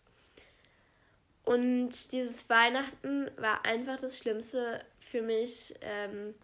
Und 1.44 2.12
dieses 2.12 2.48
Weihnachten 2.48 3.30
war 3.36 3.64
einfach 3.64 3.98
das 3.98 4.18
Schlimmste 4.18 4.84
für 4.98 5.22
mich. 5.22 5.74
Ähm, 5.80 6.34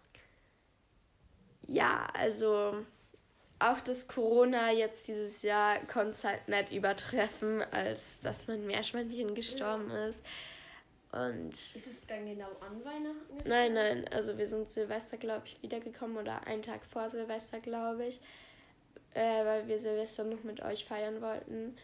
ja, 1.67 2.07
also 2.13 2.85
auch 3.59 3.81
das 3.81 4.07
Corona 4.07 4.71
jetzt 4.71 5.07
dieses 5.07 5.41
Jahr 5.41 5.79
konnte 5.87 6.11
es 6.11 6.23
halt 6.23 6.47
nicht 6.47 6.71
übertreffen, 6.71 7.63
als 7.71 8.19
dass 8.19 8.47
mein 8.47 8.65
Meerschweinchen 8.65 9.33
gestorben 9.35 9.89
ja. 9.89 10.07
ist. 10.07 10.23
Und 11.11 11.51
ist 11.51 11.87
es 11.87 12.05
dann 12.05 12.25
genau 12.25 12.49
an 12.59 12.83
Weihnachten? 12.83 13.37
Nein, 13.45 13.73
nein, 13.73 14.05
also 14.11 14.37
wir 14.37 14.47
sind 14.47 14.71
Silvester, 14.71 15.17
glaube 15.17 15.47
ich, 15.47 15.61
wiedergekommen 15.63 16.17
oder 16.17 16.45
einen 16.45 16.61
Tag 16.61 16.85
vor 16.85 17.09
Silvester, 17.09 17.59
glaube 17.59 18.05
ich, 18.05 18.19
äh, 19.13 19.45
weil 19.45 19.67
wir 19.67 19.79
Silvester 19.79 20.25
noch 20.25 20.43
mit 20.43 20.61
euch 20.61 20.85
feiern 20.85 21.21
wollten. 21.21 21.75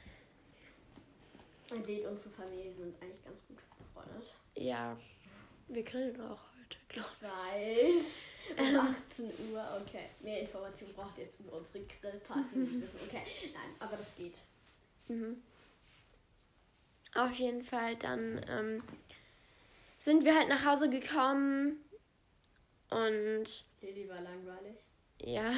Und 1.71 1.87
die 1.87 2.05
unsere 2.05 2.29
Familie 2.29 2.73
sind 2.73 3.01
eigentlich 3.01 3.23
ganz 3.23 3.39
gut 3.47 3.57
befreundet. 3.77 4.35
Ja, 4.55 4.97
wir 5.69 5.83
grillen 5.83 6.19
auch 6.21 6.41
heute, 6.59 6.77
glaube 6.89 7.09
ich. 7.19 7.97
weiß. 8.03 8.32
Um 8.57 8.75
18 8.75 9.25
Uhr, 9.51 9.81
okay. 9.81 10.09
Mehr 10.19 10.41
Informationen 10.41 10.93
braucht 10.93 11.17
ihr 11.17 11.25
jetzt 11.25 11.39
über 11.39 11.53
unsere 11.53 11.79
Grillparty 11.85 12.57
nicht 12.57 12.81
wissen. 12.81 12.99
Okay, 13.07 13.23
nein, 13.53 13.75
aber 13.79 13.97
das 13.97 14.15
geht. 14.15 14.35
Mhm. 15.07 15.41
Auf 17.15 17.33
jeden 17.33 17.63
Fall, 17.63 17.95
dann 17.95 18.43
ähm, 18.49 18.83
sind 19.99 20.25
wir 20.25 20.35
halt 20.35 20.49
nach 20.49 20.65
Hause 20.65 20.89
gekommen 20.89 21.77
und. 22.89 23.65
Lilly 23.81 24.09
war 24.09 24.21
langweilig. 24.21 24.77
Ja. 25.21 25.53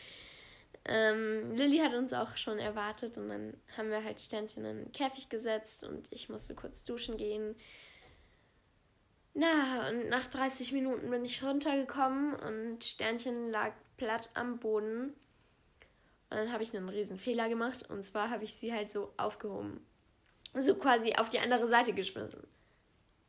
ähm, 0.84 1.54
Lilly 1.54 1.78
hat 1.78 1.94
uns 1.94 2.12
auch 2.12 2.36
schon 2.36 2.58
erwartet 2.58 3.16
und 3.16 3.28
dann 3.28 3.54
haben 3.76 3.90
wir 3.90 4.04
halt 4.04 4.20
Sternchen 4.20 4.64
in 4.64 4.84
den 4.84 4.92
Käfig 4.92 5.28
gesetzt 5.28 5.82
und 5.84 6.12
ich 6.12 6.28
musste 6.28 6.54
kurz 6.54 6.84
duschen 6.84 7.16
gehen. 7.16 7.56
Na, 9.34 9.88
und 9.88 10.08
nach 10.08 10.26
30 10.26 10.72
Minuten 10.72 11.10
bin 11.10 11.24
ich 11.24 11.42
runtergekommen 11.42 12.34
und 12.34 12.84
Sternchen 12.84 13.50
lag 13.50 13.72
platt 13.96 14.28
am 14.34 14.58
Boden. 14.58 15.14
Und 16.30 16.36
dann 16.36 16.52
habe 16.52 16.62
ich 16.62 16.76
einen 16.76 16.88
riesen 16.88 17.18
Fehler 17.18 17.48
gemacht 17.48 17.88
und 17.88 18.04
zwar 18.04 18.30
habe 18.30 18.44
ich 18.44 18.54
sie 18.54 18.72
halt 18.72 18.90
so 18.90 19.12
aufgehoben. 19.16 19.84
So 20.54 20.74
quasi 20.74 21.14
auf 21.14 21.28
die 21.28 21.38
andere 21.38 21.68
Seite 21.68 21.92
geschmissen. 21.92 22.46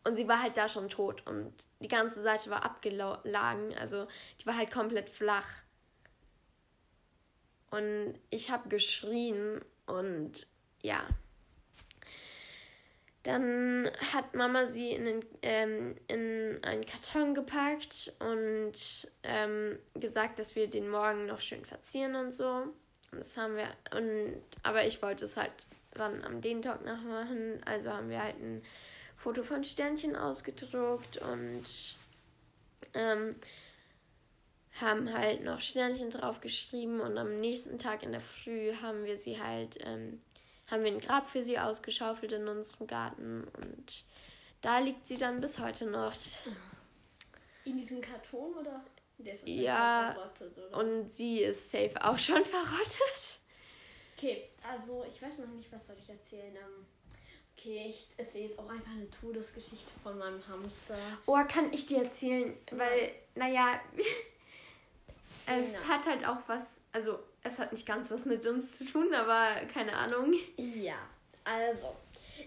Und 0.04 0.16
sie 0.16 0.28
war 0.28 0.42
halt 0.42 0.58
da 0.58 0.68
schon 0.68 0.90
tot 0.90 1.26
und 1.28 1.54
die 1.80 1.88
ganze 1.88 2.22
Seite 2.22 2.50
war 2.50 2.66
abgelagen, 2.66 3.76
also 3.78 4.08
die 4.40 4.46
war 4.48 4.58
halt 4.58 4.72
komplett 4.72 5.10
flach. 5.10 5.48
Und 7.70 8.16
ich 8.32 8.50
habe 8.50 8.68
geschrien 8.70 9.64
und 9.86 10.48
ja, 10.82 11.08
dann 13.24 13.90
hat 14.14 14.34
Mama 14.34 14.66
sie 14.66 14.92
in, 14.92 15.06
den, 15.06 15.26
ähm, 15.44 15.96
in 16.08 16.60
einen 16.64 16.86
Karton 16.86 17.36
gepackt 17.36 18.14
und 18.20 18.74
ähm, 19.24 19.78
gesagt, 19.94 20.40
dass 20.40 20.56
wir 20.56 20.68
den 20.68 20.90
morgen 20.90 21.28
noch 21.28 21.40
schön 21.40 21.64
verzieren 21.64 22.16
und 22.16 22.34
so. 22.34 22.48
Und 23.12 23.20
das 23.20 23.38
haben 23.38 23.56
wir, 23.56 23.68
und, 23.96 24.42
aber 24.64 24.86
ich 24.86 25.02
wollte 25.02 25.26
es 25.26 25.38
halt 25.38 25.52
dann 25.92 26.24
am 26.24 26.42
den 26.42 26.62
Tag 26.62 26.84
noch 26.84 27.02
machen. 27.02 27.62
Also 27.66 27.92
haben 27.92 28.10
wir 28.10 28.24
halt 28.24 28.40
ein 28.40 28.64
Foto 29.16 29.44
von 29.44 29.64
Sternchen 29.64 30.16
ausgedruckt 30.16 31.18
und 31.18 31.96
ähm, 32.96 33.36
haben 34.80 35.14
halt 35.14 35.44
noch 35.44 35.62
Sternchen 35.62 36.10
drauf 36.10 36.42
geschrieben 36.42 37.02
und 37.02 37.18
am 37.20 37.36
nächsten 37.36 37.78
Tag 37.78 38.02
in 38.02 38.14
der 38.14 38.22
Früh 38.22 38.74
haben 38.82 39.06
wir 39.06 39.18
sie 39.18 39.40
halt 39.40 39.78
ähm, 39.86 40.22
haben 40.72 40.84
wir 40.84 40.92
ein 40.92 41.02
Grab 41.02 41.30
für 41.30 41.44
sie 41.44 41.60
ausgeschaufelt 41.60 42.32
in 42.32 42.48
unserem 42.48 42.88
Garten 42.88 43.44
und 43.58 44.06
da 44.62 44.80
liegt 44.80 45.08
sie 45.08 45.18
dann 45.18 45.42
bis 45.42 45.60
heute 45.60 45.86
noch. 45.86 46.14
In 47.66 47.78
diesem 47.78 48.02
Karton 48.02 48.54
oder? 48.56 48.84
ja, 49.46 50.16
oder? 50.40 50.78
und 50.78 51.14
sie 51.14 51.42
ist 51.42 51.70
safe 51.70 51.94
auch 52.02 52.18
schon 52.18 52.44
verrottet. 52.46 53.40
Okay, 54.18 54.50
also 54.68 55.04
ich 55.08 55.22
weiß 55.22 55.40
noch 55.40 55.48
nicht, 55.48 55.72
was 55.72 55.86
soll 55.86 55.96
ich 56.00 56.10
erzählen. 56.10 56.56
Ähm, 56.56 56.86
okay, 57.58 57.88
ich 57.90 58.08
erzähle 58.18 58.46
jetzt 58.46 58.60
auch 58.60 58.70
einfach 58.70 58.92
eine 58.92 59.10
Todesgeschichte 59.10 59.92
von 60.02 60.18
meinem 60.18 60.46
Hamster. 60.48 60.98
Oh, 61.26 61.38
kann 61.48 61.72
ich 61.74 61.86
dir 61.88 62.04
erzählen? 62.04 62.56
Weil, 62.72 63.14
naja, 63.36 63.80
es 65.46 65.74
ja. 65.74 65.88
hat 65.88 66.06
halt 66.06 66.26
auch 66.26 66.38
was, 66.48 66.81
also 66.92 67.20
es 67.44 67.60
hat 67.60 67.72
nicht 67.72 67.86
ganz 67.86 68.12
was 68.12 68.26
mit 68.26 68.46
uns 68.46 68.78
zu 68.78 68.86
tun, 68.86 69.14
aber 69.14 69.66
keine 69.74 69.96
Ahnung. 69.96 70.34
Ja, 70.58 70.98
also, 71.44 71.96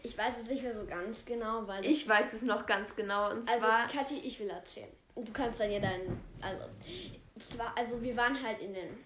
ich 0.02 0.16
weiß 0.16 0.34
es 0.42 0.48
nicht 0.48 0.62
mehr 0.62 0.74
so 0.74 0.86
ganz 0.86 1.24
genau, 1.24 1.66
weil. 1.66 1.84
Ich 1.84 2.08
weiß 2.08 2.32
es 2.32 2.42
noch 2.42 2.66
ganz 2.66 2.94
genau 2.94 3.30
und 3.30 3.48
also, 3.48 3.58
zwar. 3.58 3.82
Also, 3.84 3.98
Kathi, 3.98 4.18
ich 4.20 4.38
will 4.40 4.50
erzählen. 4.50 4.90
Du 5.16 5.32
kannst 5.32 5.60
dann 5.60 5.70
ja 5.70 5.80
deinen. 5.80 6.20
Also, 6.40 6.64
zwar, 7.50 7.76
also 7.76 8.00
wir 8.02 8.16
waren 8.16 8.40
halt 8.40 8.60
in 8.60 8.74
den 8.74 9.04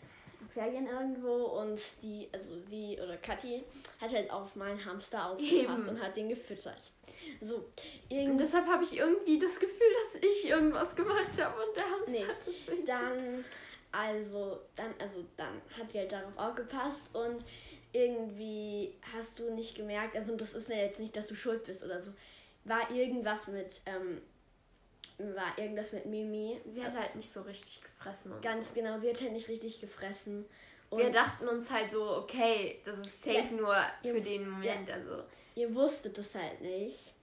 Ferien 0.53 0.87
irgendwo 0.87 1.61
und 1.61 1.81
die, 2.03 2.29
also 2.33 2.51
sie 2.69 2.99
oder 3.03 3.17
Kathi 3.19 3.65
hat 4.01 4.13
halt 4.13 4.31
auf 4.31 4.57
meinen 4.57 4.83
Hamster 4.85 5.31
aufgepasst 5.31 5.81
Eben. 5.81 5.89
und 5.89 6.03
hat 6.03 6.17
den 6.17 6.29
gefüttert. 6.29 6.93
So, 7.41 7.71
irgend 8.09 8.33
und 8.33 8.39
deshalb 8.39 8.67
habe 8.67 8.85
ich 8.85 8.97
irgendwie 8.97 9.39
das 9.39 9.59
Gefühl, 9.59 9.87
dass 10.13 10.23
ich 10.23 10.49
irgendwas 10.49 10.95
gemacht 10.95 11.41
habe 11.41 11.63
und 11.63 11.77
der 11.77 11.91
Hamster 11.91 12.11
nee, 12.11 12.25
hat 12.25 12.37
deswegen. 12.47 12.87
Dann 12.87 13.45
also 13.93 14.61
dann, 14.75 14.95
also 14.99 15.25
dann 15.37 15.61
hat 15.77 15.93
sie 15.93 15.99
halt 15.99 16.13
darauf 16.13 16.37
aufgepasst 16.37 17.09
und 17.15 17.45
irgendwie 17.93 18.95
hast 19.15 19.39
du 19.39 19.51
nicht 19.55 19.75
gemerkt, 19.75 20.17
also 20.17 20.37
das 20.37 20.53
ist 20.53 20.69
ja 20.69 20.77
jetzt 20.77 20.99
nicht, 20.99 21.17
dass 21.17 21.27
du 21.27 21.35
schuld 21.35 21.65
bist 21.65 21.83
oder 21.83 22.03
so. 22.03 22.13
War 22.65 22.91
irgendwas 22.91 23.47
mit, 23.47 23.81
ähm, 23.87 24.21
war 25.19 25.57
irgendwas 25.59 25.93
mit 25.93 26.07
Mimi. 26.07 26.61
Sie 26.67 26.85
hat 26.85 26.95
halt 26.95 27.17
nicht 27.17 27.33
so 27.33 27.41
richtig 27.43 27.81
gefressen. 27.83 28.33
Und 28.33 28.43
ganz 28.43 28.69
so. 28.69 28.75
genau, 28.75 28.99
sie 28.99 29.09
hat 29.09 29.21
halt 29.21 29.33
nicht 29.33 29.49
richtig 29.49 29.81
gefressen. 29.81 30.45
Und 30.91 30.99
wir 30.99 31.11
dachten 31.11 31.49
uns 31.49 31.71
halt 31.71 31.91
so, 31.91 32.17
okay, 32.17 32.81
das 32.85 32.99
ist 33.01 33.23
safe 33.23 33.37
ja, 33.37 33.51
nur 33.51 33.77
für 34.03 34.21
den 34.21 34.49
Moment. 34.49 34.89
Ja, 34.89 34.95
also. 34.95 35.23
Ihr 35.55 35.75
wusstet 35.75 36.17
das 36.17 36.35
halt 36.35 36.61
nicht. 36.61 37.15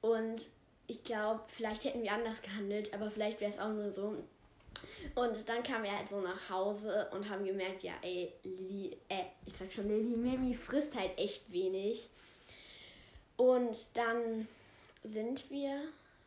Und 0.00 0.48
ich 0.86 1.02
glaube, 1.04 1.40
vielleicht 1.48 1.84
hätten 1.84 2.02
wir 2.02 2.12
anders 2.12 2.42
gehandelt, 2.42 2.92
aber 2.92 3.10
vielleicht 3.10 3.40
wäre 3.40 3.52
es 3.52 3.58
auch 3.58 3.72
nur 3.72 3.90
so, 3.90 4.16
und 5.14 5.48
dann 5.48 5.62
kamen 5.62 5.84
wir 5.84 5.96
halt 5.96 6.08
so 6.08 6.20
nach 6.20 6.50
Hause 6.50 7.08
und 7.12 7.28
haben 7.28 7.44
gemerkt, 7.44 7.82
ja, 7.82 7.92
ey, 8.02 8.32
Lili, 8.42 8.96
äh, 9.08 9.24
ich 9.46 9.56
sag 9.56 9.72
schon, 9.72 9.88
Lili 9.88 10.16
Mimi 10.16 10.54
frisst 10.54 10.94
halt 10.94 11.16
echt 11.18 11.50
wenig. 11.52 12.08
Und 13.36 13.76
dann 13.94 14.48
sind 15.04 15.50
wir, 15.50 15.82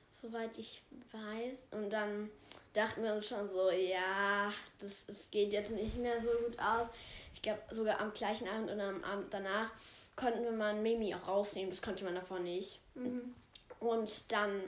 soweit 0.10 0.58
ich 0.58 0.82
weiß, 1.12 1.68
und 1.72 1.90
dann 1.90 2.30
dachten 2.74 3.04
wir 3.04 3.14
uns 3.14 3.28
schon 3.28 3.50
so, 3.50 3.72
ja, 3.72 4.52
das, 4.80 4.92
das 5.08 5.18
geht 5.32 5.52
jetzt 5.52 5.72
nicht 5.72 5.98
mehr 5.98 6.22
so 6.22 6.30
gut 6.46 6.58
aus. 6.60 6.88
Ich 7.34 7.42
glaube, 7.42 7.62
sogar 7.72 8.00
am 8.00 8.14
gleichen 8.14 8.48
Abend 8.48 8.70
und 8.70 8.80
am 8.80 9.04
Abend 9.04 9.34
danach 9.34 9.72
konnten 10.16 10.44
wir 10.44 10.52
mal 10.52 10.76
Mimi 10.76 11.14
auch 11.14 11.28
rausnehmen. 11.28 11.70
Das 11.70 11.82
konnte 11.82 12.06
man 12.06 12.16
davor 12.16 12.40
nicht. 12.40 12.80
Mhm. 12.96 13.34
Und 13.80 14.32
dann, 14.32 14.64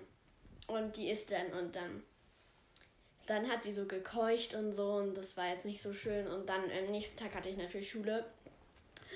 und 0.68 0.98
die 0.98 1.10
ist 1.10 1.32
dann, 1.32 1.48
und 1.54 1.76
dann 1.76 2.04
dann 3.30 3.48
hat 3.48 3.64
sie 3.64 3.74
so 3.74 3.86
gekeucht 3.86 4.56
und 4.56 4.74
so 4.74 4.94
und 4.94 5.16
das 5.16 5.38
war 5.38 5.48
jetzt 5.48 5.66
nicht 5.66 5.82
so 5.82 5.94
schön. 5.94 6.28
Und 6.28 6.50
dann 6.50 6.64
am 6.64 6.92
nächsten 6.92 7.18
Tag 7.18 7.36
hatte 7.36 7.50
ich 7.50 7.58
natürlich 7.58 7.90
Schule. 7.90 8.26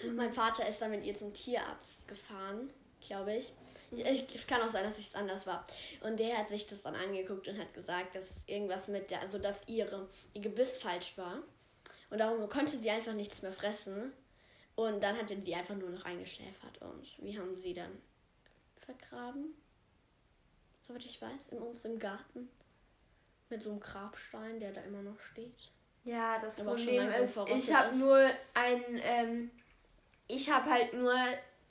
Mhm. 0.04 0.16
Mein 0.16 0.34
Vater 0.34 0.68
ist 0.68 0.82
dann 0.82 0.92
mit 0.92 1.04
ihr 1.04 1.16
zum 1.16 1.34
Tierarzt 1.34 2.08
gefahren, 2.08 2.70
glaube 3.02 3.36
ich. 3.36 3.54
Es 3.92 4.48
kann 4.48 4.62
auch 4.62 4.72
sein, 4.72 4.84
dass 4.84 4.98
es 4.98 5.16
anders 5.16 5.46
war. 5.46 5.66
Und 6.02 6.20
der 6.20 6.38
hat 6.38 6.50
sich 6.50 6.68
das 6.68 6.82
dann 6.82 6.96
angeguckt 6.96 7.48
und 7.48 7.60
hat 7.60 7.74
gesagt, 7.74 8.16
dass 8.16 8.30
irgendwas 8.48 8.88
mit 8.88 9.12
der, 9.12 9.22
also 9.22 9.38
dass 9.38 9.68
ihre, 9.68 10.08
ihr 10.34 10.42
Gebiss 10.42 10.78
falsch 10.78 11.18
war. 11.18 11.40
Und 12.10 12.20
darum 12.20 12.48
konnte 12.50 12.78
sie 12.78 12.90
einfach 12.90 13.14
nichts 13.14 13.42
mehr 13.42 13.54
fressen. 13.54 14.14
Und 14.76 15.02
dann 15.04 15.18
hat 15.18 15.30
er 15.30 15.38
die 15.38 15.56
einfach 15.56 15.76
nur 15.76 15.90
noch 15.90 16.06
eingeschläfert. 16.06 16.82
Und 16.82 17.16
wir 17.20 17.40
haben 17.40 17.56
sie 17.60 17.74
dann 17.74 17.92
vergraben. 18.78 19.54
Soweit 20.82 21.06
ich 21.06 21.22
weiß, 21.22 21.42
in 21.52 21.60
unserem 21.60 22.00
Garten. 22.00 22.50
Mit 23.54 23.62
so 23.62 23.70
einem 23.70 23.80
Grabstein, 23.80 24.60
der 24.60 24.72
da 24.72 24.82
immer 24.82 25.04
noch 25.04 25.20
steht. 25.20 25.70
Ja, 26.04 26.40
das 26.40 26.60
Aber 26.60 26.72
Problem 26.72 27.08
ist, 27.12 27.38
ich 27.56 27.72
habe 27.72 27.96
nur 27.96 28.18
ein, 28.56 28.82
ähm, 29.04 29.52
ich 30.28 30.50
habe 30.50 30.72
halt 30.72 30.94
nur 30.94 31.14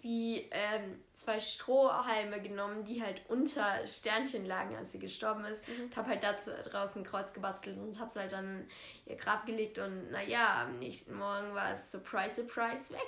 die 0.05 0.49
ähm, 0.53 1.03
zwei 1.13 1.41
Strohhalme 1.41 2.41
genommen, 2.41 2.85
die 2.85 3.03
halt 3.03 3.23
unter 3.29 3.85
Sternchen 3.89 4.47
lagen, 4.47 4.77
als 4.77 4.93
sie 4.93 5.01
gestorben 5.01 5.45
ist. 5.45 5.67
Mhm. 5.69 5.85
Und 5.85 5.97
habe 5.97 6.11
halt 6.11 6.23
dazu 6.23 6.53
draußen 6.71 7.03
ein 7.03 7.05
Kreuz 7.05 7.33
gebastelt 7.33 7.77
und 7.77 7.99
habe 7.99 8.11
es 8.11 8.17
halt 8.17 8.33
dann 8.33 8.69
ihr 9.07 9.17
Grab 9.17 9.45
gelegt. 9.45 9.79
Und 9.79 10.13
naja, 10.13 10.63
am 10.63 10.79
nächsten 10.79 11.15
Morgen 11.17 11.53
war 11.55 11.73
es 11.73 11.91
Surprise, 11.91 12.43
Surprise 12.43 12.95
weg. 12.95 13.01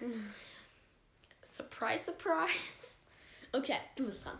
Mhm. 0.00 0.32
Surprise, 1.42 2.04
Surprise. 2.04 2.96
Okay, 3.52 3.76
du 3.94 4.06
bist 4.06 4.24
dran. 4.24 4.38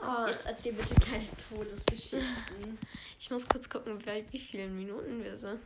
Oh. 0.00 0.26
Jetzt 0.28 0.46
erzähl 0.46 0.72
bitte 0.72 0.94
keine 0.96 1.26
Todesgeschichten. 1.48 2.78
ich 3.18 3.30
muss 3.30 3.48
kurz 3.48 3.68
gucken, 3.68 3.98
wie, 4.04 4.24
wie 4.30 4.38
viele 4.38 4.68
Minuten 4.68 5.22
wir 5.22 5.36
sind. 5.36 5.60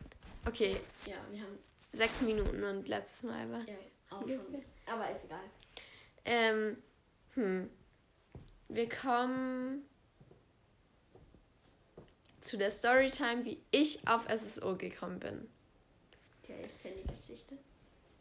Okay. 0.45 0.77
Ja, 1.05 1.17
wir 1.31 1.41
haben. 1.41 1.57
Sechs 1.93 2.21
Minuten 2.21 2.63
und 2.63 2.87
letztes 2.87 3.23
Mal 3.23 3.51
war. 3.51 3.67
Ja, 3.67 3.75
auch 4.09 4.21
schon. 4.21 4.63
Aber 4.85 5.11
ist 5.11 5.25
egal. 5.25 5.39
Ähm, 6.23 6.77
hm. 7.33 7.69
Wir 8.69 8.87
kommen 8.87 9.83
zu 12.39 12.57
der 12.57 12.71
Storytime, 12.71 13.43
wie 13.43 13.61
ich 13.71 14.07
auf 14.07 14.25
SSO 14.29 14.77
gekommen 14.77 15.19
bin. 15.19 15.49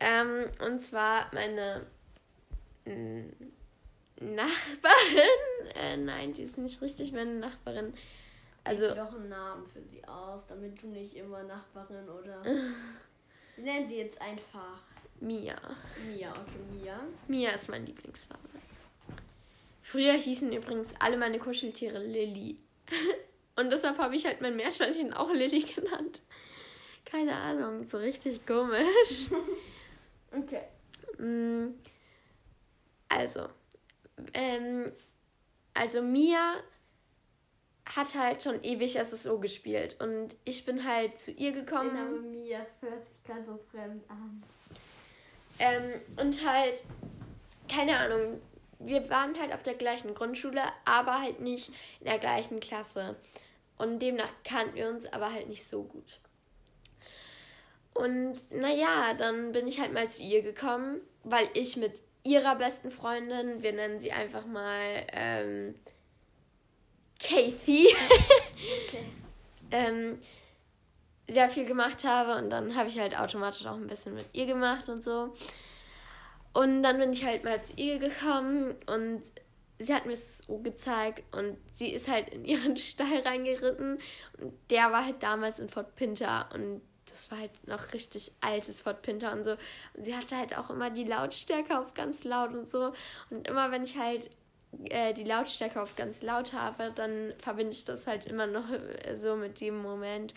Ähm, 0.00 0.46
und 0.64 0.80
zwar 0.80 1.30
meine 1.34 1.86
mm, 2.86 3.28
Nachbarin. 4.20 5.74
Äh, 5.74 5.96
nein, 5.96 6.32
die 6.34 6.42
ist 6.42 6.58
nicht 6.58 6.80
richtig 6.82 7.12
meine 7.12 7.34
Nachbarin. 7.34 7.92
Also, 8.64 8.88
dir 8.88 8.94
doch 8.96 9.14
einen 9.14 9.28
Namen 9.30 9.66
für 9.66 9.82
sie 9.82 10.04
aus, 10.06 10.42
damit 10.46 10.82
du 10.82 10.88
nicht 10.88 11.16
immer 11.16 11.42
Nachbarin 11.42 12.08
oder. 12.08 12.42
Wir 13.56 13.64
nennen 13.64 13.88
sie 13.88 13.96
jetzt 13.96 14.20
einfach 14.20 14.82
Mia. 15.20 15.56
Mia. 16.06 16.30
Okay, 16.30 16.60
Mia. 16.72 17.00
Mia 17.28 17.50
ist 17.50 17.68
mein 17.68 17.84
Lieblingsfarbe. 17.84 18.42
Früher 19.82 20.12
hießen 20.12 20.52
übrigens 20.52 20.94
alle 20.98 21.16
meine 21.16 21.38
Kuscheltiere 21.38 21.98
Lilly. 21.98 22.58
Und 23.56 23.70
deshalb 23.70 23.98
habe 23.98 24.16
ich 24.16 24.24
halt 24.24 24.40
mein 24.40 24.56
Meerschweinchen 24.56 25.12
auch 25.12 25.32
Lilly 25.32 25.60
genannt. 25.74 26.22
Keine 27.04 27.34
Ahnung, 27.34 27.88
so 27.88 27.96
richtig 27.98 28.46
komisch. 28.46 29.26
Okay. 30.32 30.62
Mm, 31.18 31.74
Also, 33.08 33.48
ähm, 34.34 34.92
also 35.74 36.02
Mia 36.02 36.54
hat 37.86 38.14
halt 38.14 38.42
schon 38.42 38.62
ewig 38.62 38.98
SSO 38.98 39.38
gespielt 39.38 39.96
und 40.00 40.36
ich 40.44 40.64
bin 40.64 40.86
halt 40.86 41.18
zu 41.18 41.32
ihr 41.32 41.52
Der 41.52 41.62
gekommen. 41.62 41.94
Name 41.94 42.20
Mia 42.20 42.66
hört 42.80 43.04
sich 43.06 43.24
ganz 43.24 43.46
so 43.46 43.58
fremd 43.70 44.08
an. 44.08 44.42
Ähm, 45.58 46.00
und 46.16 46.46
halt, 46.46 46.82
keine 47.68 47.96
Ahnung, 47.98 48.40
wir 48.78 49.10
waren 49.10 49.38
halt 49.38 49.52
auf 49.52 49.62
der 49.62 49.74
gleichen 49.74 50.14
Grundschule, 50.14 50.62
aber 50.84 51.20
halt 51.20 51.40
nicht 51.40 51.70
in 52.00 52.06
der 52.06 52.18
gleichen 52.18 52.60
Klasse. 52.60 53.16
Und 53.76 54.00
demnach 54.00 54.32
kannten 54.44 54.74
wir 54.76 54.88
uns 54.88 55.10
aber 55.12 55.32
halt 55.32 55.48
nicht 55.48 55.66
so 55.66 55.82
gut. 55.82 56.18
Und 57.94 58.38
naja, 58.50 59.14
dann 59.18 59.52
bin 59.52 59.66
ich 59.66 59.80
halt 59.80 59.92
mal 59.92 60.08
zu 60.08 60.22
ihr 60.22 60.42
gekommen, 60.42 61.00
weil 61.24 61.48
ich 61.54 61.76
mit 61.76 62.02
ihrer 62.22 62.56
besten 62.56 62.90
Freundin, 62.90 63.62
wir 63.62 63.72
nennen 63.72 63.98
sie 63.98 64.12
einfach 64.12 64.46
mal 64.46 65.06
ähm, 65.12 65.74
Kathy, 67.18 67.88
Okay. 68.88 69.04
ähm, 69.70 70.18
sehr 71.28 71.48
viel 71.48 71.64
gemacht 71.64 72.04
habe 72.04 72.42
und 72.42 72.50
dann 72.50 72.74
habe 72.76 72.88
ich 72.88 72.98
halt 72.98 73.18
automatisch 73.18 73.66
auch 73.66 73.76
ein 73.76 73.86
bisschen 73.86 74.14
mit 74.14 74.26
ihr 74.34 74.46
gemacht 74.46 74.88
und 74.88 75.02
so. 75.04 75.34
Und 76.52 76.82
dann 76.82 76.98
bin 76.98 77.12
ich 77.12 77.24
halt 77.24 77.44
mal 77.44 77.62
zu 77.62 77.74
ihr 77.76 77.98
gekommen 77.98 78.74
und 78.86 79.22
sie 79.78 79.94
hat 79.94 80.06
mir 80.06 80.12
es 80.12 80.38
so 80.38 80.58
gezeigt 80.58 81.22
und 81.34 81.56
sie 81.72 81.90
ist 81.90 82.08
halt 82.08 82.30
in 82.30 82.44
ihren 82.44 82.76
Stall 82.78 83.20
reingeritten 83.24 83.98
und 84.38 84.52
der 84.70 84.90
war 84.92 85.04
halt 85.04 85.22
damals 85.22 85.58
in 85.58 85.68
Fort 85.68 85.94
Pinter 85.94 86.48
und 86.52 86.82
das 87.10 87.30
war 87.30 87.38
halt 87.38 87.68
noch 87.68 87.92
richtig 87.92 88.32
altes 88.40 88.80
Fort 88.80 89.02
Pinter 89.02 89.32
und 89.32 89.44
so. 89.44 89.52
Und 89.94 90.04
sie 90.04 90.16
hatte 90.16 90.36
halt 90.36 90.56
auch 90.56 90.70
immer 90.70 90.90
die 90.90 91.04
Lautstärke 91.04 91.78
auf 91.78 91.94
ganz 91.94 92.24
laut 92.24 92.52
und 92.52 92.70
so. 92.70 92.92
Und 93.30 93.48
immer 93.48 93.70
wenn 93.70 93.84
ich 93.84 93.96
halt 93.96 94.30
äh, 94.84 95.12
die 95.14 95.24
Lautstärke 95.24 95.82
auf 95.82 95.96
ganz 95.96 96.22
laut 96.22 96.52
habe, 96.52 96.92
dann 96.94 97.34
verbinde 97.38 97.72
ich 97.72 97.84
das 97.84 98.06
halt 98.06 98.26
immer 98.26 98.46
noch 98.46 98.70
äh, 98.70 99.16
so 99.16 99.36
mit 99.36 99.60
dem 99.60 99.82
Moment. 99.82 100.34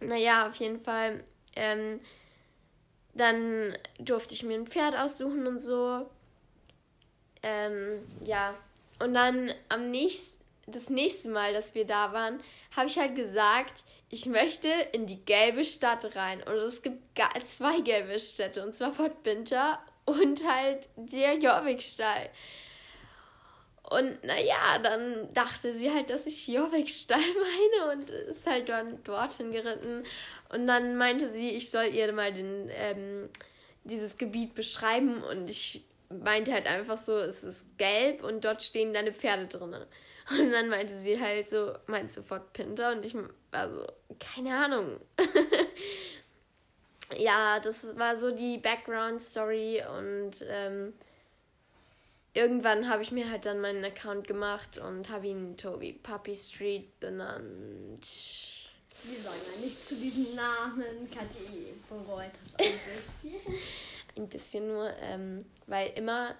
Naja, 0.00 0.48
auf 0.48 0.56
jeden 0.56 0.82
Fall. 0.82 1.22
Ähm, 1.54 2.00
dann 3.14 3.76
durfte 3.98 4.34
ich 4.34 4.42
mir 4.42 4.54
ein 4.54 4.66
Pferd 4.66 4.96
aussuchen 4.98 5.46
und 5.46 5.60
so. 5.60 6.08
Ähm, 7.42 8.02
ja. 8.24 8.54
Und 8.98 9.14
dann 9.14 9.52
am 9.68 9.90
nächsten, 9.90 10.42
das 10.66 10.90
nächste 10.90 11.28
Mal, 11.28 11.52
dass 11.52 11.74
wir 11.74 11.84
da 11.84 12.12
waren, 12.12 12.40
habe 12.76 12.86
ich 12.86 12.98
halt 12.98 13.16
gesagt, 13.16 13.84
ich 14.12 14.26
möchte 14.26 14.68
in 14.92 15.06
die 15.06 15.24
gelbe 15.24 15.64
Stadt 15.64 16.14
rein. 16.14 16.42
Und 16.42 16.54
es 16.54 16.82
gibt 16.82 17.02
zwei 17.46 17.80
gelbe 17.80 18.20
Städte, 18.20 18.62
und 18.62 18.76
zwar 18.76 18.92
Fort 18.92 19.22
Binter 19.22 19.80
und 20.04 20.46
halt 20.46 20.86
der 20.96 21.38
Jorvikstall. 21.38 22.28
Und 23.88 24.22
naja, 24.22 24.78
dann 24.82 25.32
dachte 25.32 25.72
sie 25.72 25.90
halt, 25.90 26.10
dass 26.10 26.26
ich 26.26 26.46
Jorvikstall 26.46 27.18
meine 27.80 27.92
und 27.92 28.10
ist 28.10 28.46
halt 28.46 28.68
dann 28.68 29.02
dorthin 29.02 29.50
geritten. 29.50 30.04
Und 30.50 30.66
dann 30.66 30.98
meinte 30.98 31.30
sie, 31.30 31.50
ich 31.52 31.70
soll 31.70 31.86
ihr 31.86 32.12
mal 32.12 32.34
den, 32.34 32.70
ähm, 32.74 33.30
dieses 33.84 34.18
Gebiet 34.18 34.54
beschreiben 34.54 35.22
und 35.22 35.48
ich 35.48 35.84
meinte 36.10 36.52
halt 36.52 36.66
einfach 36.66 36.98
so, 36.98 37.16
es 37.16 37.44
ist 37.44 37.78
gelb 37.78 38.22
und 38.22 38.44
dort 38.44 38.62
stehen 38.62 38.92
deine 38.92 39.14
Pferde 39.14 39.46
drinne. 39.46 39.86
Und 40.38 40.52
dann 40.52 40.68
meinte 40.68 40.98
sie 41.00 41.20
halt 41.20 41.48
so, 41.48 41.72
meint 41.86 42.12
sofort 42.12 42.52
Pinter 42.52 42.92
und 42.92 43.04
ich 43.04 43.14
war 43.14 43.70
so, 43.70 43.86
keine 44.18 44.56
Ahnung. 44.56 45.00
ja, 47.16 47.60
das 47.60 47.98
war 47.98 48.16
so 48.16 48.30
die 48.30 48.58
Background-Story 48.58 49.82
und 49.96 50.44
ähm, 50.48 50.92
irgendwann 52.34 52.88
habe 52.88 53.02
ich 53.02 53.12
mir 53.12 53.30
halt 53.30 53.46
dann 53.46 53.60
meinen 53.60 53.84
Account 53.84 54.26
gemacht 54.26 54.78
und 54.78 55.08
habe 55.10 55.26
ihn 55.26 55.56
Toby 55.56 55.92
Puppy 55.92 56.34
Street 56.34 56.98
benannt. 57.00 58.06
Wir 59.04 59.18
sagen 59.18 59.40
ja 59.54 59.64
nicht 59.64 59.88
zu 59.88 59.94
diesem 59.96 60.34
Namen. 60.34 61.10
Kathi 61.10 61.74
bereut 61.88 62.30
das 62.56 62.66
ein 62.66 62.72
bisschen. 63.20 63.54
Ein 64.14 64.28
bisschen 64.28 64.68
nur, 64.68 64.92
ähm, 65.00 65.46
weil 65.66 65.90
immer 65.96 66.34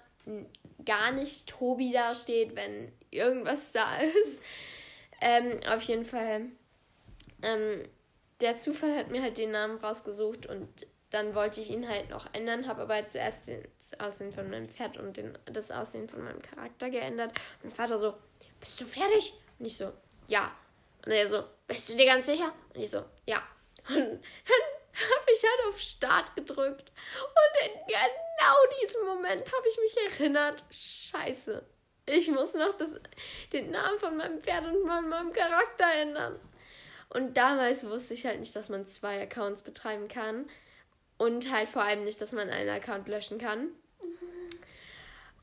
gar 0.85 1.11
nicht 1.11 1.47
Tobi 1.47 1.91
da 1.91 2.13
steht, 2.13 2.55
wenn 2.55 2.91
irgendwas 3.15 3.71
da 3.71 3.97
ist. 3.97 4.41
Ähm, 5.21 5.59
auf 5.67 5.81
jeden 5.83 6.05
Fall. 6.05 6.47
Ähm, 7.41 7.83
der 8.41 8.57
Zufall 8.57 8.95
hat 8.95 9.09
mir 9.09 9.21
halt 9.21 9.37
den 9.37 9.51
Namen 9.51 9.77
rausgesucht 9.77 10.47
und 10.47 10.87
dann 11.13 11.35
wollte 11.35 11.61
ich 11.61 11.69
ihn 11.69 11.87
halt 11.87 12.09
noch 12.09 12.27
ändern, 12.33 12.67
habe 12.67 12.81
aber 12.81 13.05
zuerst 13.07 13.47
das 13.47 13.99
Aussehen 13.99 14.31
von 14.31 14.49
meinem 14.49 14.67
Pferd 14.67 14.97
und 14.97 15.15
den, 15.15 15.37
das 15.45 15.69
Aussehen 15.69 16.09
von 16.09 16.23
meinem 16.23 16.41
Charakter 16.41 16.89
geändert. 16.89 17.31
Mein 17.61 17.71
Vater 17.71 17.99
so, 17.99 18.15
bist 18.59 18.81
du 18.81 18.85
fertig? 18.85 19.33
Und 19.59 19.67
ich 19.67 19.77
so, 19.77 19.93
ja. 20.27 20.51
Und 21.05 21.11
er 21.11 21.29
so, 21.29 21.43
bist 21.67 21.87
du 21.89 21.95
dir 21.95 22.07
ganz 22.07 22.25
sicher? 22.25 22.51
Und 22.73 22.81
ich 22.81 22.89
so, 22.89 23.03
ja. 23.27 23.43
Und 23.89 23.95
dann 23.95 24.05
habe 24.17 25.31
ich 25.31 25.43
halt 25.43 25.69
auf 25.73 25.79
Start 25.79 26.35
gedrückt. 26.35 26.91
Und 27.21 27.69
in 27.69 27.79
genau 27.87 28.55
diesem 28.81 29.05
Moment 29.05 29.53
habe 29.53 29.67
ich 29.69 29.77
mich 29.77 30.19
erinnert, 30.19 30.63
scheiße, 30.71 31.63
ich 32.05 32.29
muss 32.29 32.53
noch 32.53 32.73
das, 32.75 32.91
den 33.51 33.71
Namen 33.71 33.99
von 33.99 34.17
meinem 34.17 34.41
Pferd 34.41 34.65
und 34.65 34.87
von 34.87 35.09
meinem 35.09 35.33
Charakter 35.33 35.85
ändern. 35.93 36.39
Und 37.09 37.37
damals 37.37 37.87
wusste 37.87 38.13
ich 38.13 38.25
halt 38.25 38.39
nicht, 38.39 38.55
dass 38.55 38.69
man 38.69 38.87
zwei 38.87 39.21
Accounts 39.21 39.61
betreiben 39.61 40.07
kann. 40.07 40.45
Und 41.17 41.51
halt 41.51 41.69
vor 41.69 41.83
allem 41.83 42.03
nicht, 42.03 42.19
dass 42.19 42.31
man 42.31 42.49
einen 42.49 42.69
Account 42.69 43.07
löschen 43.07 43.37
kann. 43.37 43.69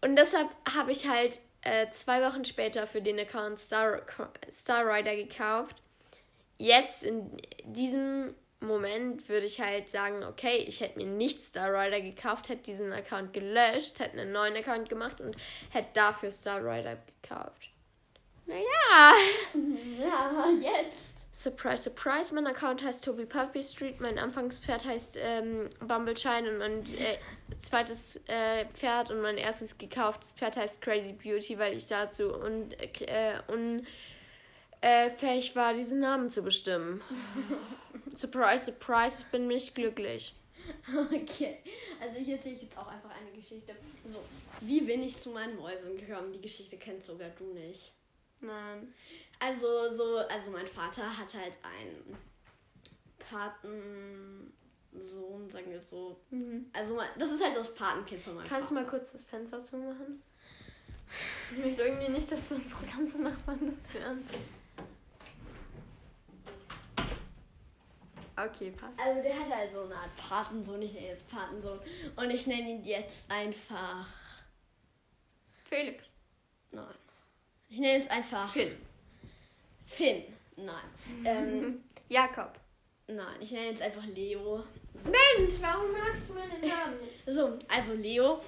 Und 0.01 0.17
deshalb 0.17 0.49
habe 0.75 0.93
ich 0.93 1.09
halt 1.09 1.41
äh, 1.63 1.87
zwei 1.93 2.23
Wochen 2.23 2.45
später 2.45 2.87
für 2.87 3.01
den 3.01 3.19
Account 3.19 3.61
Star, 3.61 4.03
Star 4.51 4.87
Rider 4.87 5.15
gekauft. 5.15 5.77
Jetzt 6.59 7.03
in 7.03 7.31
diesem 7.65 8.35
Moment 8.61 9.29
würde 9.29 9.47
ich 9.47 9.61
halt 9.61 9.91
sagen, 9.91 10.23
okay, 10.25 10.65
ich 10.69 10.81
hätte 10.81 10.99
mir 10.99 11.07
nicht 11.07 11.43
Star 11.43 11.73
Rider 11.73 12.01
gekauft, 12.01 12.49
hätte 12.49 12.63
diesen 12.63 12.93
Account 12.93 13.33
gelöscht, 13.33 13.99
hätte 14.01 14.21
einen 14.21 14.33
neuen 14.33 14.57
Account 14.57 14.89
gemacht 14.89 15.21
und 15.21 15.37
hätte 15.71 15.89
dafür 15.95 16.31
Star 16.31 16.61
Rider 16.63 16.99
gekauft. 17.23 17.71
Naja. 18.47 19.15
Ja, 19.99 20.47
jetzt. 20.61 21.21
Surprise, 21.41 21.85
surprise. 21.85 22.35
Mein 22.35 22.47
Account 22.47 22.83
heißt 22.83 23.03
Toby 23.05 23.25
Puppy 23.25 23.63
Street. 23.63 23.99
Mein 23.99 24.19
Anfangspferd 24.19 24.85
heißt 24.85 25.19
ähm, 25.19 25.71
Bumbleshine 25.81 26.51
und 26.51 26.59
mein 26.59 26.85
äh, 26.97 27.17
zweites 27.61 28.21
äh, 28.29 28.67
Pferd 28.75 29.11
und 29.11 29.23
mein 29.23 29.39
erstes 29.39 29.79
gekauftes 29.79 30.33
Pferd 30.33 30.59
heißt 30.59 30.83
Crazy 30.83 31.15
Beauty, 31.15 31.59
weil 31.59 31.75
ich 31.75 31.87
dazu 31.87 32.35
un, 32.35 32.71
äh, 32.73 33.39
un, 33.49 33.87
äh, 34.83 35.11
fähig 35.11 35.57
war, 35.57 35.73
diesen 35.73 36.01
Namen 36.01 36.29
zu 36.29 36.43
bestimmen. 36.43 37.01
surprise, 38.21 38.67
surprise. 38.67 39.23
Ich 39.23 39.27
bin 39.31 39.47
nicht 39.49 39.75
glücklich. 39.75 40.35
Okay, 41.13 41.59
also 42.01 42.21
ich 42.21 42.29
erzähle 42.29 42.55
jetzt 42.57 42.77
auch 42.79 42.87
einfach 42.87 43.11
eine 43.11 43.31
Geschichte. 43.33 43.75
So, 44.07 44.23
wie 44.61 44.83
bin 44.83 45.03
ich 45.03 45.21
zu 45.21 45.31
meinen 45.31 45.57
Mäusen 45.57 45.97
gekommen? 45.97 46.33
Die 46.33 46.41
Geschichte 46.41 46.77
kennst 46.77 47.07
sogar 47.09 47.31
du 47.31 47.45
nicht. 47.55 47.93
Nein. 48.41 48.95
Also 49.41 49.91
so, 49.91 50.19
also 50.19 50.51
mein 50.51 50.67
Vater 50.67 51.05
hat 51.17 51.35
halt 51.35 51.59
einen 51.63 52.17
Patensohn, 53.19 55.51
sagen 55.51 55.71
wir 55.71 55.81
so. 55.83 56.21
Also 56.73 56.95
mein- 56.95 57.09
das 57.19 57.31
ist 57.33 57.43
halt 57.43 57.57
das 57.57 57.75
Patenkind 57.75 58.23
von 58.23 58.35
meinem 58.37 58.49
Kannst 58.49 58.71
du 58.71 58.75
Vater. 58.75 58.87
mal 58.87 58.91
kurz 58.91 59.13
das 59.13 59.25
Fenster 59.25 59.65
zumachen? 59.65 60.23
Ich 61.53 61.59
möchte 61.65 61.83
irgendwie 61.83 62.11
nicht, 62.11 62.31
dass 62.31 62.41
unsere 62.51 62.87
ganzen 62.87 63.25
Nachbarn 63.25 63.75
das 63.75 63.93
hören. 63.93 64.25
Okay, 68.47 68.71
passt. 68.71 68.99
Also 68.99 69.23
der 69.23 69.39
hat 69.39 69.51
halt 69.55 69.73
so 69.73 69.83
eine 69.83 69.95
Art 69.95 70.17
Patensohn, 70.17 70.81
ich 70.83 70.93
nenne 70.93 71.09
jetzt 71.09 71.29
Patensohn. 71.29 71.81
Und 72.17 72.31
ich 72.31 72.47
nenne 72.47 72.71
ihn 72.71 72.85
jetzt 72.85 73.31
einfach. 73.31 74.07
Felix. 75.69 76.05
Nein. 76.71 76.95
Ich 77.69 77.79
nenne 77.79 77.99
es 77.99 78.09
einfach. 78.09 78.53
Finn. 78.53 78.77
Finn. 79.85 80.25
Nein. 80.57 81.25
Ähm, 81.25 81.85
Jakob. 82.09 82.59
nein, 83.07 83.37
ich 83.41 83.53
nenne 83.53 83.67
jetzt 83.67 83.83
einfach 83.83 84.07
Leo. 84.07 84.65
Mensch, 84.95 85.55
warum 85.61 85.93
magst 85.93 86.29
du 86.29 86.35
meinen 86.35 86.61
Namen 86.61 87.01
nicht? 87.01 87.23
So, 87.27 87.59
also 87.69 87.93
Leo 87.93 88.41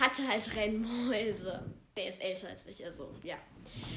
hatte 0.00 0.26
halt 0.26 0.54
Rennmäuse. 0.56 1.64
Der 1.96 2.08
ist 2.08 2.20
älter 2.20 2.48
als 2.48 2.66
ich, 2.66 2.84
also 2.84 3.08
ja. 3.22 3.36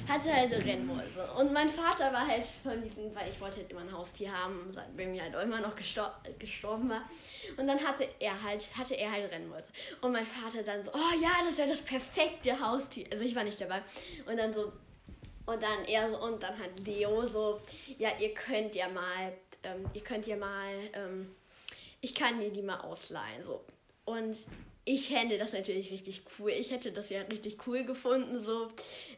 Hatte 0.08 0.32
halt 0.32 0.54
Rennmäuse. 0.54 1.28
Und 1.32 1.52
mein 1.52 1.68
Vater 1.68 2.14
war 2.14 2.28
halt 2.28 2.46
von 2.46 2.80
diesen, 2.84 3.14
weil 3.16 3.30
ich 3.32 3.42
wollte 3.42 3.58
halt 3.58 3.72
immer 3.72 3.82
ein 3.82 3.92
Haustier 3.92 4.32
haben, 4.32 4.72
bei 4.96 5.08
mir 5.08 5.24
halt 5.24 5.36
auch 5.36 5.42
immer 5.42 5.60
noch 5.62 5.76
gestor 5.76 6.14
gestorben 6.38 6.90
war. 6.90 7.10
Und 7.58 7.66
dann 7.66 7.80
hatte 7.80 8.08
er 8.20 8.42
halt, 8.44 8.68
hatte 8.78 8.94
er 8.94 9.12
halt 9.12 9.32
Rennmäuse. 9.32 9.72
Und 10.02 10.12
mein 10.12 10.28
Vater 10.28 10.62
dann 10.62 10.84
so, 10.84 10.92
oh 10.94 11.22
ja, 11.22 11.44
das 11.44 11.58
wäre 11.58 11.70
das 11.70 11.82
perfekte 11.82 12.60
Haustier. 12.60 13.08
Also 13.12 13.26
ich 13.26 13.36
war 13.36 13.44
nicht 13.44 13.60
dabei. 13.60 13.82
Und 14.28 14.38
dann 14.38 14.54
so, 14.54 14.72
und 15.48 15.64
dann 15.64 15.86
er 15.86 16.12
so, 16.12 16.22
und 16.22 16.44
dann 16.44 16.60
hat 16.60 16.80
Leo 16.86 17.26
so, 17.26 17.60
ja, 17.98 18.12
ihr 18.20 18.34
könnt 18.36 18.76
ja 18.76 18.90
mal, 18.90 19.34
ähm, 19.64 19.90
ihr 19.94 20.04
könnt 20.04 20.28
ja 20.28 20.36
mal, 20.36 20.76
ähm, 20.94 21.36
ich 22.02 22.14
kann 22.14 22.40
dir 22.40 22.52
die 22.52 22.62
mal 22.62 22.82
ausleihen. 22.82 23.44
So. 23.44 23.66
Und 24.06 24.38
ich 24.88 25.10
fände 25.10 25.38
das 25.38 25.52
natürlich 25.52 25.92
richtig 25.92 26.22
cool. 26.40 26.50
Ich 26.52 26.72
hätte 26.72 26.94
das 26.94 27.10
ja 27.10 27.20
richtig 27.24 27.58
cool 27.68 27.84
gefunden, 27.84 28.42
so 28.42 28.70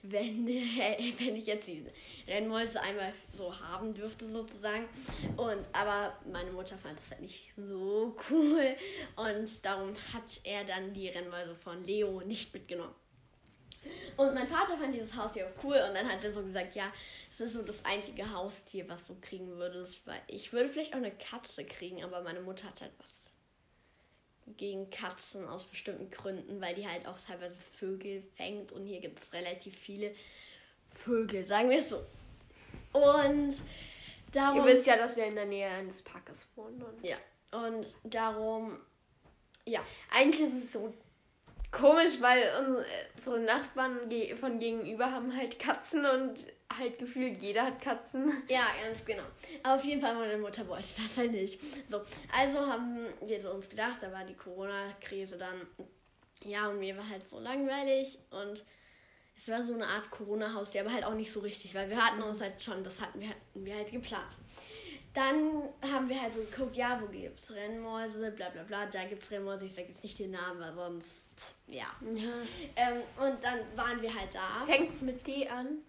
wenn, 0.02 0.48
wenn 1.20 1.36
ich 1.36 1.46
jetzt 1.46 1.68
die 1.68 1.86
Rennmäuse 2.28 2.82
einmal 2.82 3.14
so 3.32 3.54
haben 3.60 3.94
dürfte, 3.94 4.28
sozusagen. 4.28 4.86
Und 5.38 5.60
aber 5.72 6.18
meine 6.32 6.52
Mutter 6.52 6.76
fand 6.80 6.98
das 6.98 7.12
halt 7.12 7.22
nicht 7.22 7.54
so 7.56 8.16
cool. 8.32 8.76
Und 9.16 9.64
darum 9.64 9.96
hat 10.12 10.40
er 10.44 10.64
dann 10.64 10.92
die 10.96 11.08
Rennmäuse 11.08 11.54
von 11.54 11.84
Leo 11.84 12.20
nicht 12.22 12.52
mitgenommen. 12.52 12.96
Und 14.18 14.34
mein 14.34 14.48
Vater 14.48 14.76
fand 14.76 14.96
dieses 14.96 15.16
Haustier 15.16 15.46
auch 15.48 15.64
cool 15.64 15.78
und 15.88 15.96
dann 15.96 16.12
hat 16.12 16.24
er 16.24 16.34
so 16.34 16.44
gesagt, 16.44 16.76
ja, 16.76 16.92
das 17.30 17.42
ist 17.42 17.54
so 17.54 17.62
das 17.62 17.86
einzige 17.86 18.34
Haustier, 18.34 18.90
was 18.90 19.06
du 19.06 19.16
kriegen 19.22 19.48
würdest, 19.58 20.06
weil 20.06 20.20
ich 20.28 20.52
würde 20.52 20.68
vielleicht 20.68 20.94
auch 20.94 20.98
eine 20.98 21.12
Katze 21.12 21.64
kriegen, 21.64 22.04
aber 22.04 22.22
meine 22.22 22.42
Mutter 22.42 22.68
hat 22.68 22.82
halt 22.82 22.92
was 22.98 23.19
gegen 24.58 24.90
Katzen 24.90 25.48
aus 25.48 25.66
bestimmten 25.66 26.10
Gründen, 26.12 26.62
weil 26.62 26.76
die 26.76 26.88
halt 26.88 27.08
auch 27.08 27.20
teilweise 27.20 27.56
Vögel 27.56 28.24
fängt 28.36 28.72
und 28.72 28.86
hier 28.86 29.00
gibt 29.00 29.22
es 29.22 29.34
relativ 29.34 29.76
viele 29.76 30.14
Vögel, 30.96 31.46
sagen 31.46 31.70
wir 31.70 31.80
es 31.80 31.90
so. 31.90 32.04
Und 32.94 33.56
darum. 34.32 34.58
Ihr 34.60 34.74
wisst 34.74 34.88
ja, 34.88 34.98
dass 34.98 35.16
wir 35.16 35.26
in 35.26 35.36
der 35.36 35.46
Nähe 35.46 35.70
eines 35.70 36.02
Parkes 36.02 36.46
wohnen. 36.56 36.84
Ja, 37.02 37.18
und 37.52 37.86
darum. 38.04 38.80
Ja, 39.66 39.86
Eigentlich 40.12 40.48
ist 40.48 40.64
es 40.66 40.74
so 40.74 40.94
komisch, 41.72 42.20
weil 42.20 42.44
unsere, 42.60 43.40
Nachbarn 43.40 44.00
von 44.40 44.60
gegenüber 44.60 45.12
haben 45.12 45.36
halt 45.36 45.60
Katzen 45.60 46.06
und 46.06 46.40
halt 46.76 46.98
gefühlt 46.98 47.42
jeder 47.42 47.66
hat 47.66 47.82
Katzen. 47.82 48.44
Ja, 48.48 48.68
ganz 48.84 49.04
genau. 49.06 49.24
Aber 49.64 49.76
auf 49.76 49.84
jeden 49.84 50.02
Fall, 50.02 50.16
meine 50.16 50.38
Mutter 50.38 50.68
wollte 50.68 50.88
das 51.02 51.18
halt 51.18 51.32
nicht. 51.32 51.62
So, 51.90 52.02
also 52.36 52.60
haben 52.60 53.08
wir 53.22 53.42
so 53.42 53.52
uns 53.52 53.70
gedacht, 53.70 54.00
da 54.02 54.12
war 54.12 54.24
die 54.24 54.36
Corona-Krise 54.36 55.38
dann. 55.38 55.68
Ja, 56.44 56.70
und 56.70 56.80
mir 56.80 56.98
war 56.98 57.08
halt 57.08 57.28
so 57.28 57.40
langweilig 57.40 58.18
und 58.32 58.64
es 59.38 59.48
war 59.48 59.64
so 59.64 59.74
eine 59.74 59.88
Art 59.88 60.10
Corona-Haustier, 60.12 60.82
aber 60.82 60.94
halt 60.94 61.06
auch 61.06 61.14
nicht 61.14 61.32
so 61.32 61.40
richtig, 61.40 61.74
weil 61.76 61.90
wir 61.90 62.04
hatten 62.04 62.22
uns 62.22 62.42
halt 62.42 62.62
schon, 62.62 62.84
das 62.84 63.00
hatten 63.00 63.20
wir, 63.22 63.30
hatten 63.30 63.66
wir 63.66 63.76
halt 63.76 63.92
geplant. 63.92 64.36
Dann 65.14 65.64
haben 65.92 66.08
wir 66.08 66.22
halt 66.22 66.34
so 66.34 66.42
geguckt, 66.42 66.76
ja, 66.76 67.02
wo 67.02 67.08
gibt's 67.08 67.52
Rennmäuse, 67.52 68.32
bla 68.32 68.50
bla 68.50 68.64
bla, 68.64 68.86
da 68.86 69.06
gibt's 69.06 69.32
Rennmäuse, 69.32 69.66
ich 69.66 69.74
sag 69.74 69.88
jetzt 69.88 70.04
nicht 70.04 70.20
den 70.20 70.32
Namen, 70.32 70.60
weil 70.60 70.74
sonst, 70.74 71.56
ja. 71.68 71.88
Ja. 72.14 72.32
Ähm, 72.76 73.02
und 73.18 73.44
dann 73.44 73.60
waren 73.76 74.02
wir 74.02 74.14
halt 74.14 74.34
da. 74.34 74.66
Fängt's 74.66 75.02
mit 75.02 75.26
D 75.26 75.48
an? 75.48 75.80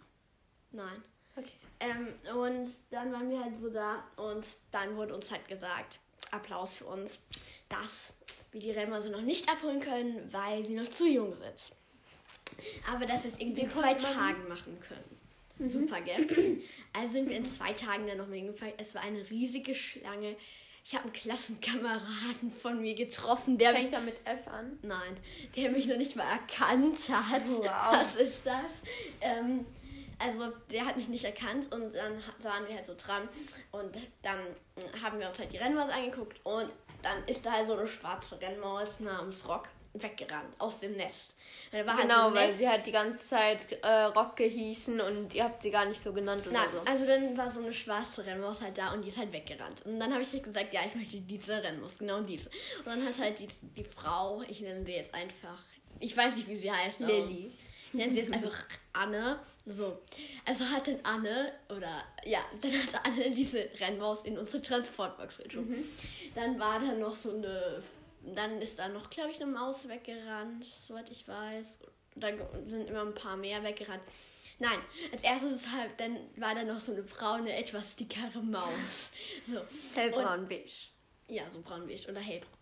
Nein. 0.73 1.03
Okay. 1.37 1.51
Ähm, 1.81 2.09
und 2.35 2.73
dann 2.91 3.13
waren 3.13 3.31
wir 3.31 3.43
halt 3.43 3.61
so 3.61 3.69
da 3.69 4.05
und 4.17 4.47
dann 4.71 4.97
wurde 4.97 5.15
uns 5.15 5.31
halt 5.31 5.47
gesagt, 5.49 6.01
Applaus 6.31 6.79
für 6.79 6.87
uns, 6.87 7.21
dass 7.69 8.15
wir 8.53 8.61
die 8.61 8.71
Rennmäuse 8.71 9.11
noch 9.11 9.23
nicht 9.23 9.49
abholen 9.49 9.81
können, 9.81 10.33
weil 10.33 10.65
sie 10.65 10.75
noch 10.75 10.89
zu 10.89 11.07
jung 11.07 11.35
sind. 11.37 11.73
Aber 12.91 13.07
dass 13.07 13.25
wir 13.25 13.33
es 13.33 13.39
irgendwie 13.39 13.63
in 13.63 13.71
zwei 13.71 13.95
Tagen 13.95 14.49
machen 14.49 14.79
können. 14.81 15.20
Super, 15.69 16.01
gell? 16.01 16.63
Also 16.93 17.13
sind 17.13 17.29
wir 17.29 17.37
in 17.37 17.47
zwei 17.47 17.73
Tagen 17.73 18.07
dann 18.07 18.19
nochmal 18.19 18.39
hingefahren. 18.39 18.75
Es 18.79 18.95
war 18.95 19.03
eine 19.03 19.29
riesige 19.31 19.75
Schlange. 19.75 20.37
Ich 20.85 20.95
habe 20.95 21.05
einen 21.05 21.13
Klassenkameraden 21.13 22.53
von 22.53 22.81
mir 22.81 22.95
getroffen, 22.95 23.59
der 23.59 23.73
mich 23.73 23.83
Fängt 23.83 23.95
er 23.95 24.01
mit 24.01 24.17
F 24.25 24.49
an? 24.49 24.79
Nein, 24.83 25.17
der 25.55 25.71
mich 25.71 25.87
noch 25.87 25.97
nicht 25.97 26.17
mal 26.17 26.25
erkannt 26.25 27.09
hat. 27.11 27.49
Wow. 27.49 27.93
Was 27.93 28.17
ist 28.17 28.47
das? 28.47 28.73
Ähm, 29.21 29.67
also 30.19 30.53
der 30.71 30.85
hat 30.85 30.97
mich 30.97 31.09
nicht 31.09 31.25
erkannt 31.25 31.73
und 31.73 31.95
dann 31.95 32.23
waren 32.43 32.67
wir 32.67 32.75
halt 32.75 32.87
so 32.87 32.95
dran 32.97 33.29
und 33.73 33.97
dann 34.23 34.39
haben 35.03 35.19
wir 35.19 35.29
uns 35.29 35.39
halt 35.39 35.53
die 35.53 35.57
Rennmaus 35.57 35.91
angeguckt 35.91 36.41
und 36.45 36.71
dann 37.03 37.25
ist 37.27 37.45
da 37.47 37.53
halt 37.53 37.67
so 37.67 37.75
eine 37.75 37.87
schwarze 37.87 38.41
Rennmaus 38.41 39.01
namens 39.01 39.49
Rock 39.49 39.69
weggerannt 39.95 40.55
aus 40.59 40.81
dem 40.81 40.97
Nest. 40.97 41.35
War 41.73 41.79
halt 41.87 41.97
so 41.97 42.03
Genau, 42.03 42.35
weil 42.35 42.47
Nest. 42.49 42.59
sie 42.59 42.69
halt 42.69 42.87
die 42.87 42.93
ganze 42.93 43.27
Zeit 43.27 43.59
äh, 43.83 43.89
Rocke 44.05 44.45
hießen 44.45 45.01
und 45.01 45.35
ihr 45.35 45.45
habt 45.45 45.63
sie 45.63 45.71
gar 45.71 45.85
nicht 45.87 46.03
so 46.03 46.13
genannt 46.13 46.43
oder 46.43 46.53
Nein, 46.53 46.69
so. 46.73 46.81
also 46.91 47.07
dann 47.07 47.37
war 47.37 47.51
so 47.51 47.61
eine 47.61 47.73
schwarze 47.73 48.25
Rennmaus 48.25 48.63
halt 48.63 48.79
da 48.79 48.93
und 48.93 49.03
die 49.03 49.09
ist 49.09 49.19
halt 49.19 49.33
weggerannt. 49.33 49.85
Und 49.87 49.99
dann 50.01 50.13
habe 50.13 50.23
ich 50.23 50.33
halt 50.33 50.45
gesagt, 50.45 50.73
ja, 50.73 50.81
ich 50.87 50.95
möchte 50.95 51.21
diese 51.21 51.63
Rennmaus, 51.63 51.99
genau 51.99 52.21
diese. 52.21 52.49
Und 52.79 52.87
dann 52.87 53.05
hat 53.07 53.19
halt 53.19 53.39
die, 53.41 53.49
die 53.77 53.85
Frau, 53.85 54.43
ich 54.49 54.61
nenne 54.61 54.85
sie 54.85 54.93
jetzt 54.93 55.15
einfach, 55.15 55.59
ich 55.99 56.17
weiß 56.17 56.37
nicht, 56.37 56.49
wie 56.49 56.57
sie 56.57 56.71
heißt. 56.71 57.03
aber- 57.03 57.13
Lilly. 57.13 57.53
Ich 57.93 57.95
nenne 57.95 58.13
sie 58.13 58.21
jetzt 58.21 58.33
einfach 58.33 58.63
Anne. 58.93 59.41
So. 59.67 60.01
Also 60.47 60.65
hat 60.65 60.87
dann 60.87 60.99
Anne, 61.03 61.53
oder 61.69 62.03
ja, 62.25 62.39
dann 62.61 62.73
hat 62.73 63.05
Anne 63.07 63.31
diese 63.33 63.69
Rennmaus 63.81 64.23
in 64.23 64.39
unsere 64.39 64.63
Transportbox 64.63 65.39
geschoben. 65.39 65.77
Dann 66.35 66.59
war 66.59 66.79
da 66.79 66.93
noch 66.93 67.15
so 67.15 67.35
eine, 67.35 67.83
dann 68.23 68.61
ist 68.61 68.79
da 68.79 68.89
noch, 68.89 69.11
glaube 69.11 69.31
ich, 69.31 69.41
eine 69.41 69.51
Maus 69.51 69.89
weggerannt, 69.89 70.67
soweit 70.81 71.11
ich 71.11 71.27
weiß. 71.27 71.79
Dann 72.17 72.39
sind 72.67 72.89
immer 72.89 73.03
ein 73.03 73.15
paar 73.15 73.37
mehr 73.37 73.63
weggerannt. 73.63 74.03
Nein, 74.59 74.79
als 75.11 75.23
erstes 75.23 75.63
ist 75.63 75.73
halt, 75.73 75.99
dann 75.99 76.19
war 76.37 76.55
da 76.55 76.63
noch 76.65 76.81
so 76.81 76.93
eine 76.93 77.03
braune, 77.03 77.57
etwas 77.57 77.97
dickere 77.97 78.43
Maus. 78.43 79.11
So. 79.47 79.61
Hellbraun 79.99 80.47
beige. 80.49 80.71
Ja, 81.29 81.45
so 81.51 81.61
braun-beige 81.63 82.11
oder 82.11 82.21
hellbraun. 82.21 82.61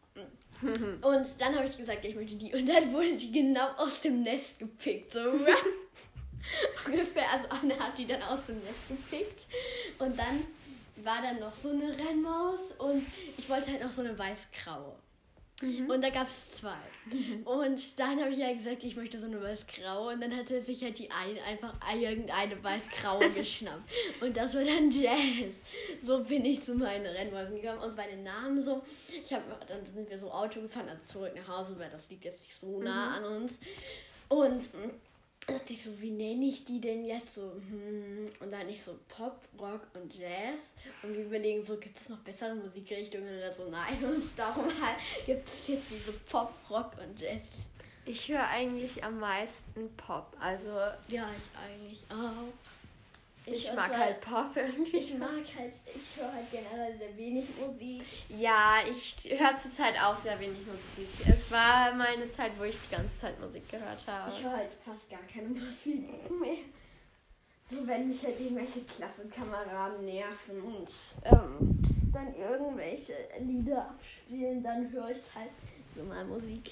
Und 1.03 1.40
dann 1.40 1.55
habe 1.55 1.66
ich 1.66 1.77
gesagt, 1.77 2.05
ich 2.05 2.14
möchte 2.14 2.37
die. 2.37 2.53
Und 2.53 2.66
dann 2.66 2.92
wurde 2.92 3.16
die 3.16 3.33
genau 3.33 3.68
aus 3.77 4.03
dem 4.03 4.23
Nest 4.23 4.59
gepickt. 4.59 5.12
So 5.12 5.21
ungefähr. 6.87 7.31
Also 7.33 7.49
Anne 7.49 7.79
hat 7.79 7.97
die 7.97 8.07
dann 8.07 8.23
aus 8.23 8.44
dem 8.47 8.59
Nest 8.62 8.88
gepickt. 8.88 9.47
Und 9.99 10.18
dann 10.18 10.44
war 10.97 11.23
dann 11.23 11.38
noch 11.40 11.55
so 11.55 11.71
eine 11.71 11.97
Rennmaus 11.99 12.61
und 12.79 13.07
ich 13.37 13.49
wollte 13.49 13.71
halt 13.71 13.83
noch 13.83 13.90
so 13.90 14.03
eine 14.03 14.18
weiß-graue. 14.18 14.97
Und 15.61 16.05
da 16.05 16.11
gab 16.11 16.29
es 16.29 16.53
zwei. 16.53 16.77
Und 17.44 17.99
dann 17.99 18.21
habe 18.21 18.31
ich 18.31 18.38
ja 18.38 18.53
gesagt, 18.53 18.85
ich 18.85 18.94
möchte 18.94 19.18
so 19.18 19.27
eine 19.27 19.42
weiß-graue. 19.42 20.14
Und 20.14 20.21
dann 20.21 20.37
hatte 20.37 20.62
sich 20.62 20.83
halt 20.85 20.99
die 20.99 21.11
eine 21.11 21.42
einfach 21.42 21.75
irgendeine 21.92 22.62
weiß-graue 22.62 23.31
geschnappt. 23.35 23.83
Und 24.21 24.37
das 24.37 24.55
war 24.55 24.62
dann 24.62 24.90
Jazz. 24.92 25.57
So 26.01 26.23
bin 26.23 26.44
ich 26.44 26.62
zu 26.62 26.75
meinen 26.75 27.07
Rennmäusen 27.07 27.61
gekommen. 27.61 27.81
Und 27.81 27.97
bei 27.97 28.07
den 28.07 28.23
Namen 28.23 28.62
so, 28.62 28.83
ich 29.09 29.33
habe 29.33 29.44
dann 29.66 29.85
sind 29.85 30.09
wir 30.09 30.18
so 30.18 30.31
Auto 30.31 30.61
gefahren, 30.61 30.88
also 30.88 31.03
zurück 31.05 31.33
nach 31.35 31.49
Hause, 31.49 31.75
weil 31.79 31.90
das 31.90 32.09
liegt 32.09 32.25
jetzt 32.25 32.42
nicht 32.42 32.59
so 32.61 32.81
nah 32.81 33.16
an 33.16 33.25
uns. 33.25 33.59
Und 34.29 34.71
dachte 35.48 35.72
ich 35.72 35.82
so, 35.82 36.00
wie 36.00 36.11
nenne 36.11 36.46
ich 36.46 36.64
die 36.64 36.80
denn 36.80 37.04
jetzt 37.04 37.34
so? 37.34 37.52
Hm, 37.52 38.30
und 38.40 38.52
dann 38.52 38.68
ich 38.68 38.82
so 38.82 38.98
Pop, 39.08 39.40
Rock 39.58 39.87
und 39.94 40.14
Jazz. 40.14 40.72
Und 41.02 41.14
wir 41.14 41.24
überlegen 41.24 41.64
so, 41.64 41.76
gibt 41.78 41.98
es 41.98 42.08
noch 42.08 42.18
bessere 42.18 42.54
Musikrichtungen 42.54 43.38
oder 43.38 43.50
so? 43.50 43.68
Nein. 43.70 44.04
Und 44.04 44.24
darum 44.37 44.66
halt 44.66 44.98
gibt 45.26 45.48
es 45.48 45.68
jetzt 45.68 45.90
diese 45.90 46.12
Pop, 46.12 46.52
Rock 46.70 46.92
und 47.02 47.18
Jazz. 47.20 47.42
Ich 48.04 48.28
höre 48.28 48.46
eigentlich 48.46 49.02
am 49.04 49.18
meisten 49.20 49.94
Pop. 49.96 50.37
Also 50.40 50.70
Ja, 51.08 51.28
ich 51.37 51.50
eigentlich 51.58 52.04
auch. 52.11 52.52
Ich, 53.52 53.68
höre 53.68 53.76
mag 53.76 53.96
halt 53.96 54.20
Pop 54.20 54.56
irgendwie. 54.56 54.96
Ich 54.96 55.14
mag 55.18 55.30
halt, 55.30 55.74
ich 55.87 56.20
höre 56.20 56.32
halt 56.32 56.50
generell 56.50 56.96
sehr 56.98 57.16
wenig 57.16 57.46
Musik. 57.56 58.02
Ja, 58.28 58.76
ich 58.90 59.38
höre 59.38 59.58
zurzeit 59.58 59.94
auch 60.02 60.16
sehr 60.16 60.38
wenig 60.40 60.61
Musik. 60.66 61.08
Es 61.28 61.50
war 61.50 61.92
mal 61.94 62.08
eine 62.08 62.30
Zeit, 62.32 62.52
wo 62.58 62.64
ich 62.64 62.76
die 62.88 62.94
ganze 62.94 63.18
Zeit 63.20 63.40
Musik 63.40 63.68
gehört 63.70 64.06
habe. 64.06 64.30
Ich 64.30 64.42
höre 64.42 64.56
halt 64.56 64.72
fast 64.84 65.08
gar 65.11 65.22
keine 65.32 65.48
Musik 65.48 66.30
mehr. 66.40 66.58
Nur 67.70 67.87
wenn 67.87 68.08
mich 68.08 68.24
halt 68.24 68.40
irgendwelche 68.40 68.80
Klassenkameraden 68.80 70.04
nerven 70.04 70.62
und 70.62 70.90
ähm, 71.24 71.78
dann 72.12 72.34
irgendwelche 72.34 73.14
Lieder 73.40 73.90
abspielen, 73.90 74.62
dann 74.62 74.90
höre 74.90 75.11
ich 75.11 75.20
halt 75.34 75.50
so 75.94 76.02
mal 76.02 76.24
Musik. 76.24 76.70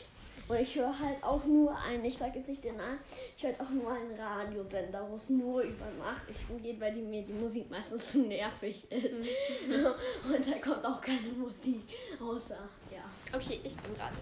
Und 0.48 0.56
ich 0.58 0.76
höre 0.76 0.96
halt 0.98 1.22
auch 1.24 1.44
nur 1.44 1.76
einen, 1.76 2.04
ich 2.04 2.16
sage 2.16 2.38
jetzt 2.38 2.48
nicht 2.48 2.62
den 2.62 2.76
Namen, 2.76 3.00
ich 3.36 3.42
höre 3.42 3.50
halt 3.50 3.60
auch 3.60 3.70
nur 3.70 3.90
einen 3.92 4.14
Radiosender, 4.18 5.04
wo 5.10 5.16
es 5.16 5.28
nur 5.28 5.62
über 5.62 5.86
Nachrichten 5.98 6.62
geht, 6.62 6.80
weil 6.80 6.92
die, 6.92 7.02
mir 7.02 7.22
die 7.22 7.32
Musik 7.32 7.68
meistens 7.68 8.12
zu 8.12 8.18
nervig 8.18 8.90
ist. 8.92 9.18
Und 10.24 10.46
da 10.46 10.58
kommt 10.58 10.84
auch 10.84 11.00
keine 11.00 11.32
Musik, 11.36 11.82
außer, 12.20 12.58
ja. 12.92 13.02
Okay, 13.36 13.60
ich 13.64 13.76
bin 13.76 13.94
gerade. 13.96 14.14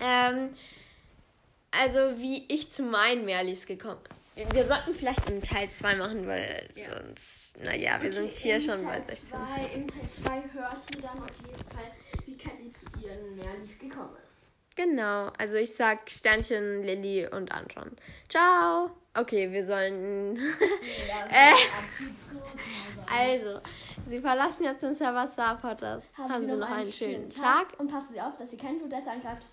Ähm, 0.00 0.54
also 1.72 1.98
wie 2.18 2.44
ich 2.48 2.70
zu 2.70 2.84
meinen 2.84 3.24
Merlis 3.24 3.66
gekommen 3.66 4.00
Wir 4.52 4.66
sollten 4.66 4.94
vielleicht 4.94 5.26
einen 5.26 5.42
Teil 5.42 5.68
2 5.68 5.96
machen, 5.96 6.26
weil 6.28 6.68
Ja. 6.76 6.84
sonst, 6.92 7.60
naja, 7.62 8.00
wir 8.00 8.12
sind 8.12 8.32
hier 8.32 8.60
schon 8.60 8.84
bei 8.84 9.00
Teil 9.00 9.04
16. 9.04 9.28
Zwei, 9.30 9.74
in 9.74 9.88
Teil 9.88 10.08
2 10.22 10.30
hört 10.52 10.76
ihr 10.94 11.02
dann 11.02 11.18
auf 11.18 11.30
jeden 11.44 11.70
Fall, 11.70 11.90
wie 12.26 12.72
zu 12.72 12.86
ihren 13.04 13.36
Merlis 13.36 13.78
gekommen 13.78 14.14
ist. 14.16 14.23
Genau, 14.76 15.30
also 15.38 15.56
ich 15.56 15.74
sag 15.74 16.10
Sternchen, 16.10 16.82
Lilly 16.82 17.28
und 17.28 17.52
Anton. 17.52 17.92
Ciao. 18.28 18.90
Okay, 19.16 19.50
wir 19.52 19.64
sollen. 19.64 20.38
Äh. 21.30 21.54
also, 23.34 23.60
sie 24.06 24.20
verlassen 24.20 24.64
jetzt 24.64 24.82
den 24.82 24.94
Server 24.94 25.28
Star 25.28 25.56
Potters. 25.56 26.02
Haben, 26.16 26.46
Sie 26.46 26.56
noch 26.56 26.70
einen 26.70 26.92
schönen 26.92 27.30
Tag. 27.30 27.78
Und 27.78 27.90
passen 27.90 28.08
Sie 28.12 28.20
auf, 28.20 28.36
dass 28.36 28.50
Sie 28.50 28.56
keinen 28.56 28.80
Todesser 28.80 29.12
angreift. 29.12 29.46